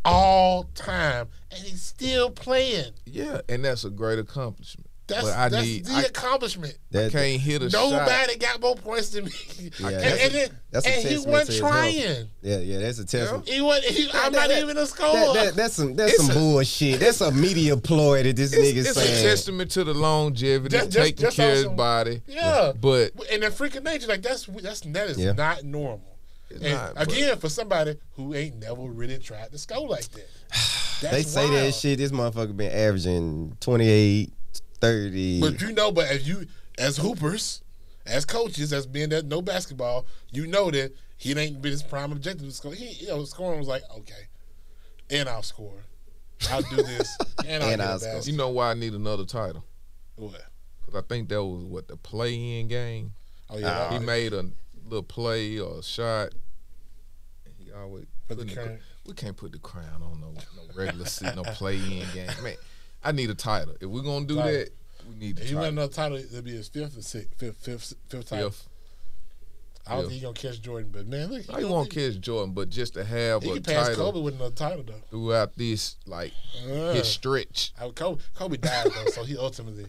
[0.03, 2.93] all time, and he's still playing.
[3.05, 4.89] yeah, and that's a great accomplishment.
[5.07, 5.85] That's but I that's need.
[5.85, 6.73] the I, accomplishment.
[6.91, 7.91] I that, can't hit a shot.
[7.91, 9.31] Nobody got more points than me.
[9.79, 12.29] Yeah, and, that's and, a- then, that's a and he wasn't trying.
[12.41, 13.47] yeah, yeah, that's a testament.
[13.47, 13.93] He wasn't.
[13.93, 15.13] He, I'm That- not that- even a scorer.
[15.13, 16.99] That, that, that's some that's It's some a- bullshit.
[16.99, 20.89] That's a media ploy that this it's, nigga it's a testament to the longevity, Just-
[20.91, 22.21] just- taking just care of his body.
[22.27, 25.33] yeah, But and the freaking nature, like that's that's that is Yeah.
[25.33, 26.01] not normal.
[26.49, 30.07] It's And not, but- again, for somebody who ain't never really tried to score like
[30.13, 30.27] that,
[31.01, 31.97] that's they say that shit.
[31.99, 34.31] This motherfucker been averaging 28,
[34.85, 35.41] 30.
[35.41, 36.45] But you know, but as you
[36.77, 37.61] as hoopers,
[38.05, 42.11] as coaches, as being that no basketball, you know that he ain't been his prime
[42.11, 42.73] objective to score.
[42.73, 44.27] He, you know, scoring was like okay,
[45.09, 45.83] and I'll score,
[46.49, 47.17] I'll do this,
[47.47, 48.19] and I'll I'll score.
[48.21, 49.63] you know why I need another title?
[50.15, 50.41] What?
[50.85, 53.13] Because I think that was what the play-in game.
[53.49, 54.45] Oh yeah, He that- made a
[54.85, 56.33] little play or a shot.
[57.57, 61.05] He always Put the putting crown- we can't put the crown on no, no regular
[61.05, 62.27] seat, no play-in game.
[62.43, 62.55] Man,
[63.05, 63.75] I need a title.
[63.79, 64.69] If we're gonna do that,
[65.07, 67.93] we need If he win another title, it'll be his fifth or sixth, fifth, fifth,
[68.09, 68.49] fifth title.
[68.49, 68.67] Fifth.
[69.87, 70.09] I don't fifth.
[70.09, 72.13] think he gonna catch Jordan, but man, look, I won't think...
[72.15, 74.83] catch Jordan, but just to have He a can pass title Kobe with another title
[74.83, 75.01] though.
[75.11, 76.33] throughout this like
[76.63, 77.71] Uh, his stretch.
[77.79, 79.85] I- Kobe, Kobe died though, so he ultimately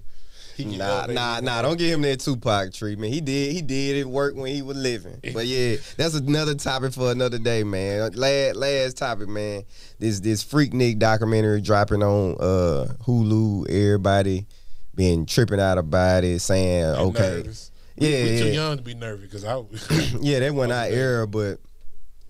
[0.56, 1.62] he Nah, nah, nah.
[1.62, 3.12] Don't give him that Tupac treatment.
[3.12, 5.20] He did, he did it work when he was living.
[5.34, 8.12] But yeah, that's another topic for another day, man.
[8.14, 9.64] Last, last topic, man.
[9.98, 13.68] This this Freaknik documentary dropping on uh Hulu.
[13.68, 14.46] Everybody
[14.94, 17.70] been tripping out about it, saying okay, nervous.
[17.96, 19.56] yeah, we, we too young to be nervous because I.
[20.20, 20.96] yeah, they went out Okay.
[20.96, 21.58] era, but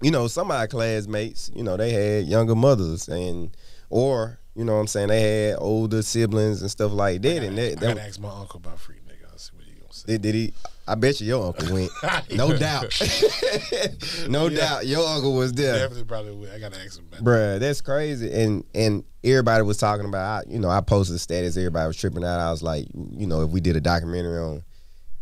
[0.03, 3.57] you know, some of our classmates, you know, they had younger mothers and
[3.89, 7.42] or you know what I'm saying, they had older siblings and stuff like that.
[7.42, 9.30] And I that, gotta that ask my uncle about free nigga.
[9.30, 10.07] I'll see what he gonna say.
[10.12, 10.52] did, did he
[10.88, 11.90] I bet you your uncle went.
[12.36, 12.84] No doubt.
[14.28, 14.57] no Yeah.
[14.59, 14.86] doubt.
[14.86, 15.74] Your uncle was there.
[15.80, 16.50] Definitely probably would.
[16.50, 17.24] I gotta ask him about.
[17.24, 18.32] Bruh, that's crazy.
[18.32, 21.96] And and everybody was talking about, I, you know, I posted a status, everybody was
[21.96, 22.38] tripping out.
[22.38, 24.62] I was like, you know, if we did a documentary on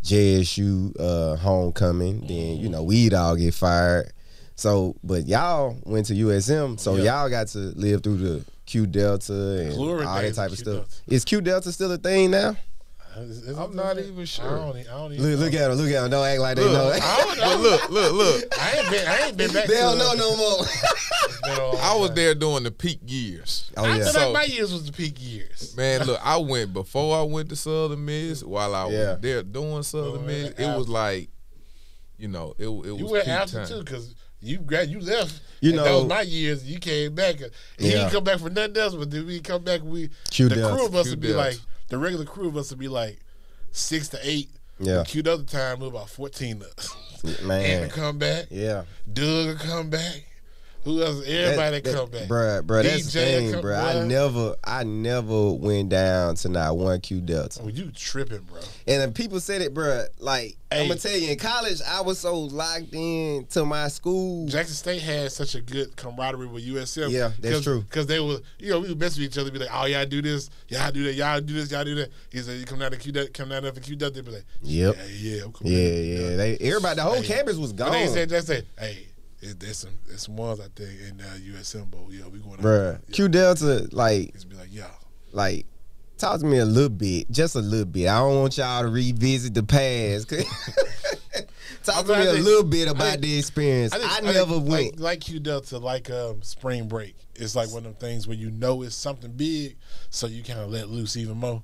[0.04, 4.12] JSU uh, homecoming, then, you know, we'd all get fired.
[4.56, 7.20] So, but y'all went to USM, so Yeah.
[7.22, 10.58] y'all got to live through the Q Delta and Glory all that type of of
[10.58, 10.74] Q stuff.
[10.76, 11.02] Delta.
[11.08, 12.56] Is Q Delta still a thing now?
[13.16, 14.44] Is- is I'm not is even sure.
[14.44, 16.10] I don't, e- I don't even Look, look at him, look at him.
[16.10, 16.90] Don't act like they know.
[17.00, 17.44] I don't know.
[17.44, 18.44] But look, look, look.
[18.60, 19.06] I ain't been.
[19.08, 19.66] I ain't been back.
[19.68, 20.56] they don't know no more.
[20.62, 23.70] It's been a long I was there during the peak years.
[23.76, 23.96] oh yeah.
[23.98, 25.76] feel So- like my years was the peak years.
[25.76, 28.42] Man, look, I went before I went to Southern Miss.
[28.42, 29.10] While I Yeah.
[29.12, 31.28] was there doing Southern Doing Miss, it it was like,
[32.18, 33.68] you know, it, it was You went peak after time.
[33.68, 34.12] too because
[34.44, 35.40] you grad you left.
[35.60, 36.64] You and that know- was my years.
[36.64, 37.36] You came back.
[37.78, 37.90] He Yeah.
[37.92, 38.94] didn't come back for nothing else.
[38.94, 39.80] But did we come back?
[39.82, 40.74] We Q the Delta.
[40.76, 41.40] crew of us Q would be Delta.
[41.42, 43.18] like the regular crew of us would be like
[43.72, 44.50] six to eight.
[44.78, 45.04] Yeah.
[45.04, 47.40] Q other time we about fourteen of us.
[47.42, 47.62] Man.
[47.64, 48.46] Andrew come back.
[48.50, 48.82] Yeah.
[49.10, 50.24] Doug will come back.
[50.84, 51.22] Who else?
[51.26, 52.28] Everybody That- that- come back.
[52.28, 53.54] Bruh, bruh, that's the thing.
[53.66, 57.60] I never, I never went down to not one Q Delta.
[57.64, 58.60] Oh, you tripping, bro?
[58.86, 60.06] And then people said it, bruh.
[60.18, 64.46] Like I'm gonna tell you, in college, I was so locked in to my school.
[64.48, 67.10] Jackson State had such a good camaraderie with USM.
[67.10, 67.82] Yeah, that's true.
[67.82, 69.50] Because they were, you know, we would mess with each other.
[69.50, 72.10] Be like, oh, y'all do this, y'all do that, y'all do this, y'all do that.
[72.30, 74.32] He said, you come down to Q, Dot- come down for Q, Dot, they be
[74.32, 74.96] like, Yep.
[74.96, 75.04] yeah,
[75.36, 76.36] yeah, I'm coming Yeah, yeah.
[76.36, 77.26] They everybody, the whole Hey.
[77.26, 79.06] campus was But gone, they said, just say, hey,
[79.50, 82.58] it, there's some, there's some ones out there in uh, USM, but yeah, we going
[82.58, 82.98] bruh.
[83.08, 83.14] Yeah.
[83.14, 84.90] Q Delta, like He's be like, yeah,
[85.32, 85.66] Like,
[86.18, 88.08] talk to me a little bit, just a little bit.
[88.08, 90.28] I don't want y'all to revisit the past.
[91.84, 93.92] talk to I me a little bit I about think- the experience.
[93.92, 94.84] I, think- never think, went.
[94.96, 97.14] like, like Q Delta, like um, spring break.
[97.36, 99.76] It's like one of them things where you know it's something big,
[100.10, 101.62] so you kind of let loose even more.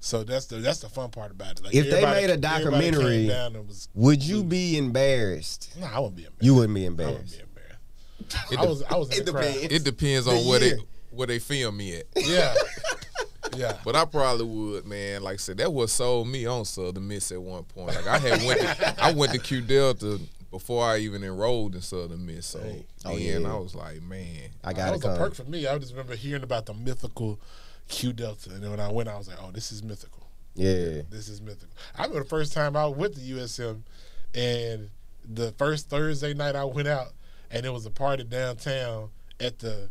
[0.00, 1.64] So that's the that's the fun part about it.
[1.64, 5.74] Like If they made a documentary, came down and was, Would you be embarrassed?
[5.80, 6.44] no, I wouldn't be embarrassed.
[6.44, 7.32] You wouldn't be I wouldn't embarrassed.
[7.38, 8.52] be embarrassed.
[8.52, 9.44] It, I was I was It the crowd.
[9.52, 9.74] depends.
[9.74, 10.76] it depends on The where year.
[10.76, 12.04] they where they film me at.
[12.16, 12.54] Yeah,
[13.56, 13.78] yeah.
[13.84, 15.22] But I probably would, man.
[15.22, 17.94] Like I said, that what sold me on Southern Miss at one point.
[17.94, 20.20] Like I had went to, I went to Q Delta
[20.50, 22.46] before I even enrolled in Southern Miss.
[22.46, 22.60] So
[23.04, 23.52] Oh, then yeah.
[23.52, 25.66] I was like, man, I that gotta was a perk for me.
[25.66, 27.40] I just remember hearing about the mythical
[27.88, 30.26] Q Delta, and then when I went, I was like, oh, this is mythical.
[30.54, 31.02] Yeah.
[31.10, 31.68] This is mythical.
[31.96, 33.82] I remember the first time I went to USM,
[34.34, 34.90] and
[35.24, 37.08] the first Thursday night I went out,
[37.50, 39.10] and it was a party downtown
[39.40, 39.90] at the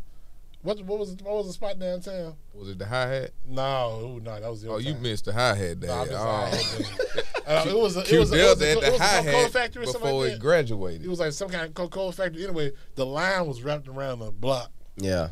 [0.62, 2.34] what what was what was the spot downtown?
[2.52, 3.30] was it the hi hat?
[3.46, 5.86] No, ooh, no, that was the Oh, other you missed the hi hat day.
[5.86, 7.52] No, I missed the oh.
[7.52, 9.48] Uh, it was a, it Q was a, it was a, it was a Coca-Cola
[9.50, 10.40] factory or something before like that.
[10.40, 11.04] graduated.
[11.04, 12.42] It was like some kind of Coca-Cola factory.
[12.42, 14.72] Anyway, the line was wrapped around the block.
[14.96, 15.28] Yeah.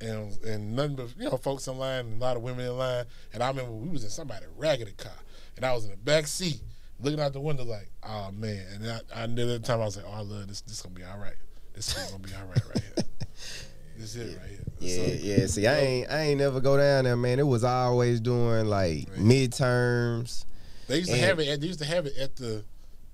[0.00, 2.76] And and nothing but you know folks in line and a lot of women in
[2.78, 3.04] line.
[3.32, 5.12] And I remember we was in somebody raggedy car,
[5.56, 6.60] and I was in the back seat
[7.00, 8.64] looking out the window like, oh man.
[8.74, 10.60] And I, I knew at the time I was like, oh, I love this.
[10.62, 11.34] This gonna be all right.
[11.74, 13.04] This is gonna be all right right here.
[13.98, 14.60] this is it right here.
[14.78, 15.46] Yeah, So, yeah.
[15.46, 17.38] See, I ain't, I ain't never go down there, man.
[17.38, 20.44] It was always doing like midterms.
[20.88, 21.48] They used to And- have it.
[21.48, 22.64] At, they used to have it at the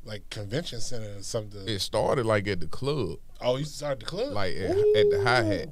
[0.04, 1.66] like convention center or something.
[1.68, 4.32] it started like at the club, oh, you used to start the club.
[4.32, 4.76] like at, at
[5.10, 5.68] the hi hat,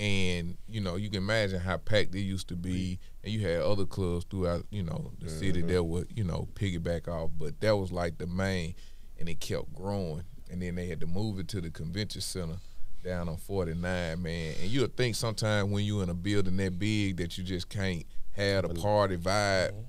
[0.00, 2.70] and you know you can imagine how packed it used to be.
[2.70, 3.04] Mm-hmm.
[3.22, 5.38] And you had other clubs throughout, you know, the mm-hmm.
[5.38, 7.30] city that would, you know, piggyback off.
[7.38, 8.74] But that was like the main,
[9.18, 10.24] and it kept growing.
[10.50, 12.56] And then they had to move it to the convention center
[13.04, 14.54] down on 49, man.
[14.60, 18.04] And you'll think sometimes when you're in a building that big that you just can't
[18.32, 19.72] have a party vibe.
[19.72, 19.80] Mm-hmm.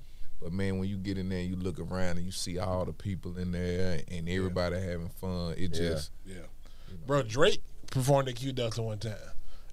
[0.42, 2.84] But man, when you get in there, and you look around and you see all
[2.84, 5.52] the people in there and everybody having fun.
[5.52, 5.88] It Yeah.
[5.88, 6.34] just yeah,
[7.06, 7.22] bro.
[7.22, 9.16] Drake performed at Q Delta one time.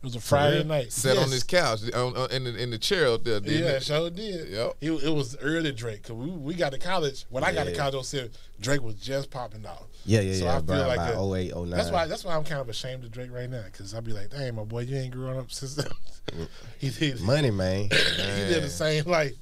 [0.01, 0.65] It was a Friday real?
[0.65, 0.93] night.
[0.93, 1.29] sat on Yes.
[1.31, 3.41] this couch on, on, in the in the chair up there.
[3.41, 3.83] Didn't Yeah, it?
[3.83, 4.47] sure did.
[4.49, 4.75] Yep.
[4.79, 7.25] It, it was early Drake because we, we got to college.
[7.29, 8.31] When I got to college, I said
[8.61, 9.83] Drake was just popping off.
[10.05, 10.57] Yeah, yeah, So yeah.
[10.57, 11.21] I feel like by a-
[11.51, 11.69] 08, 09.
[11.71, 14.13] That's why that's why I'm kind of ashamed of Drake right now because I'd be
[14.13, 16.47] like, dang, my boy, you ain't grown up since then.
[16.77, 17.83] he did Money, man.
[17.83, 19.33] he did the same life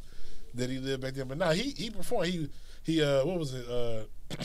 [0.55, 1.27] that he lived back then.
[1.27, 2.29] But no, he he performed.
[2.29, 2.49] He
[2.83, 4.05] he uh what was it uh.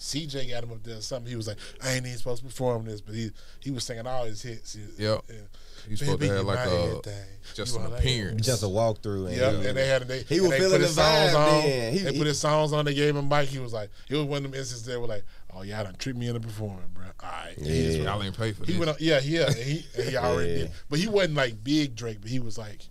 [0.00, 1.28] CJ got him up there or something.
[1.30, 3.30] He was like, I ain't even supposed to perform this, but he
[3.60, 4.72] he was singing all his hits.
[4.72, 5.20] He- Yep.
[5.28, 5.34] yeah.
[5.88, 7.24] He's supposed to have like you my a everything.
[7.54, 8.46] just You an are like appearance.
[8.46, 9.28] Just a walkthrough.
[9.28, 11.36] And Yeah, and they had they He was they feeling put his the songs vibe
[11.58, 11.62] on.
[11.64, 11.92] then.
[11.92, 12.84] He- they he- put his songs on.
[12.86, 13.48] They gave him mic.
[13.48, 15.24] He was like, it was one of them instances there were like,
[15.54, 17.04] oh y'all done treat me into performing, bro.
[17.22, 18.04] All right, And he just Yeah.
[18.04, 18.78] went- Y'all ain't pay for He this.
[18.78, 20.56] went on, yeah, yeah, and he and he already Yeah.
[20.58, 22.88] did, but he wasn't like big Drake, but he was like,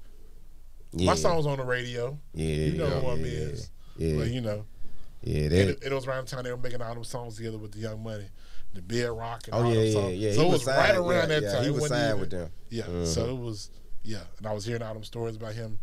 [0.94, 1.06] yeah.
[1.08, 2.20] my song was on the radio.
[2.34, 3.70] Yeah, You know yeah, who I'm yeah, is.
[3.98, 4.66] Yeah, But you know,
[5.22, 5.44] yeah.
[5.44, 7.72] and it, it was around the time they were making all them songs together with
[7.72, 8.26] the Young Money,
[8.74, 10.16] the Bed Rock, and oh all yeah, yeah, songs.
[10.16, 10.32] yeah.
[10.34, 11.64] So he it was right around yeah, that yeah, time.
[11.64, 12.50] He was signed even- with them.
[12.70, 13.06] Yeah, Mhm.
[13.08, 13.70] so it was
[14.04, 15.80] yeah, and I was hearing all them stories about him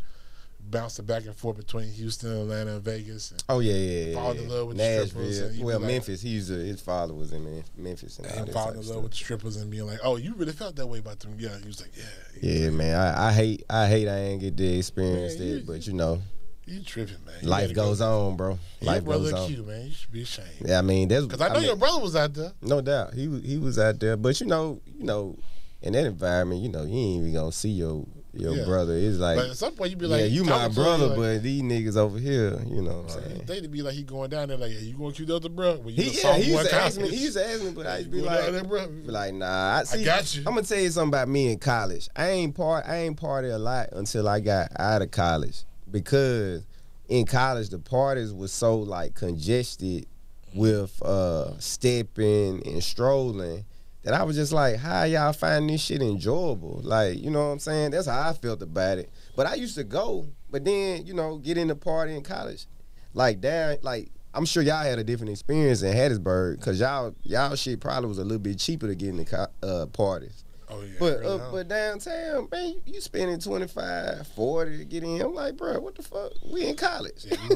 [0.69, 3.31] bouncing back and forth between Houston, Atlanta, and Vegas.
[3.31, 4.15] And Oh yeah, yeah, yeah.
[4.15, 5.67] Falling in love with the strippers and Nashville.
[5.67, 6.21] Well, like- Memphis.
[6.23, 9.03] He's a, his father was in Memphis and him falling in love stuff.
[9.03, 11.67] with strippers and being like, "Oh, you really felt that way about them?" Yeah, he
[11.69, 12.97] was like, "Yeah, Yeah, man.
[12.99, 15.93] I, I hate I hate I ain't get to experience Man, you- it, but you
[15.93, 16.21] know,
[16.67, 17.35] you tripping, man.
[17.43, 18.59] You life gotta go- goes on, bro.
[18.81, 19.47] Your Life brother goes on.
[19.49, 19.87] cute, man.
[19.87, 20.49] You should be ashamed.
[20.65, 22.53] Yeah, I mean that's Because I know mean, your brother was out there.
[22.63, 25.39] No doubt, he was he was out there, but you know, you know,
[25.83, 28.65] in that environment, you know, you ain't even gonna see your your Yeah.
[28.65, 28.95] brother.
[28.95, 30.85] It's like, but at some point, you be like, yeah, you my talking to him,
[30.85, 33.43] brother, like, but these niggas over here, you know what I'm saying?
[33.47, 35.77] They to be like he going down there like, "Hey, you going to Delta, bro?"
[35.77, 37.09] Well, you He, the yeah, sophomore he used in to ask me.
[37.09, 38.89] He used to ask me, but I used to be like, there, bro?
[38.89, 39.77] be like, nah.
[39.79, 40.05] I see.
[40.05, 40.43] got you.
[40.47, 42.11] I'm gonna tell you something about me in college.
[42.15, 42.85] I ain't part.
[42.87, 46.67] I ain't party a lot until I got out of college because
[47.09, 50.07] in college the parties was so like congested
[50.55, 53.65] with uh stepping and strolling
[54.07, 56.81] that I was just like, how y'all find this shit enjoyable?
[56.85, 57.91] Like, you know what I'm saying?
[57.91, 59.11] That's how I felt about it.
[59.35, 62.67] But I used to go, but then you know, get in the party in college,
[63.15, 67.57] like down, like I'm sure y'all had a different experience in Hattiesburg because y'all y'all
[67.57, 70.45] shit probably was a little bit cheaper to get in the uh, parties.
[70.77, 71.53] Oh yeah, But early uh, on.
[71.53, 75.21] but downtown, man, you, you spending 25, 40 to get in.
[75.21, 76.33] I'm like, bro, what the fuck?
[76.53, 77.25] We in college.
[77.25, 77.37] Yeah,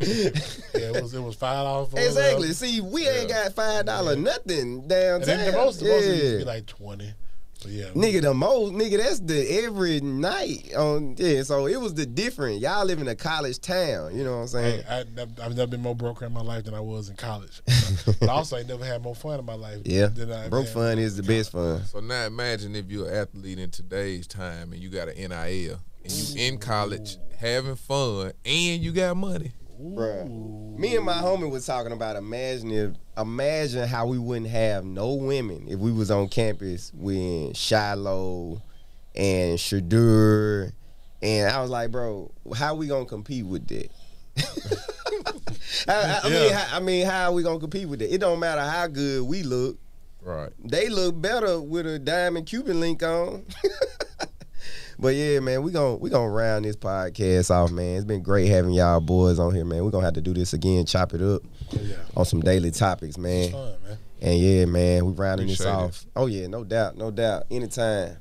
[0.00, 2.52] yeah, it was it was five dollars for exactly.
[2.52, 5.46] See, we ain't got five dollar nothing downtown.
[5.46, 7.14] the most, the most it used to be like twenty.
[7.62, 11.42] But yeah, Nigga, the most, nigga, that's the every night on yeah.
[11.42, 12.60] So it was the different.
[12.60, 14.82] Y'all live in a college town, you know what I'm saying?
[14.82, 17.16] Hey, I, nev- I've never been more broke in my life than I was in
[17.16, 17.60] college.
[18.20, 19.82] but also, I never had more fun in my life.
[19.84, 21.84] yeah, than I broke fun is the best fun.
[21.86, 25.78] So now imagine if you're an athlete in today's time and you got an NIL
[26.04, 29.52] and you in college having fun and you got money.
[29.82, 30.78] Bruh.
[30.78, 35.14] Me and my homie was talking about imagine if imagine how we wouldn't have no
[35.14, 38.62] women if we was on campus with Shilo
[39.14, 40.72] and Shedeur.
[41.22, 43.90] And I was like, bro, how we gonna compete with that?
[45.88, 48.12] I, I- I mean, how, I mean, how are we gonna compete with that?
[48.12, 49.78] It don't matter how good we look.
[50.22, 50.50] Right.
[50.64, 53.44] They look better with a diamond Cuban link on.
[55.02, 57.96] but yeah, man, we gon' we gonna round this podcast off, man.
[57.96, 59.84] It's been great having y'all boys on here, man.
[59.84, 61.42] We're gonna have to do this again, chop it up
[61.74, 61.96] Oh, yeah.
[62.16, 63.50] on some daily topics, man.
[63.52, 63.98] Fun, man.
[64.22, 65.84] And yeah, man, we rounding this Appreciate it.
[65.84, 66.06] off.
[66.16, 67.42] Oh yeah, no doubt, no doubt.
[67.50, 68.08] Anytime.
[68.08, 68.16] Peace.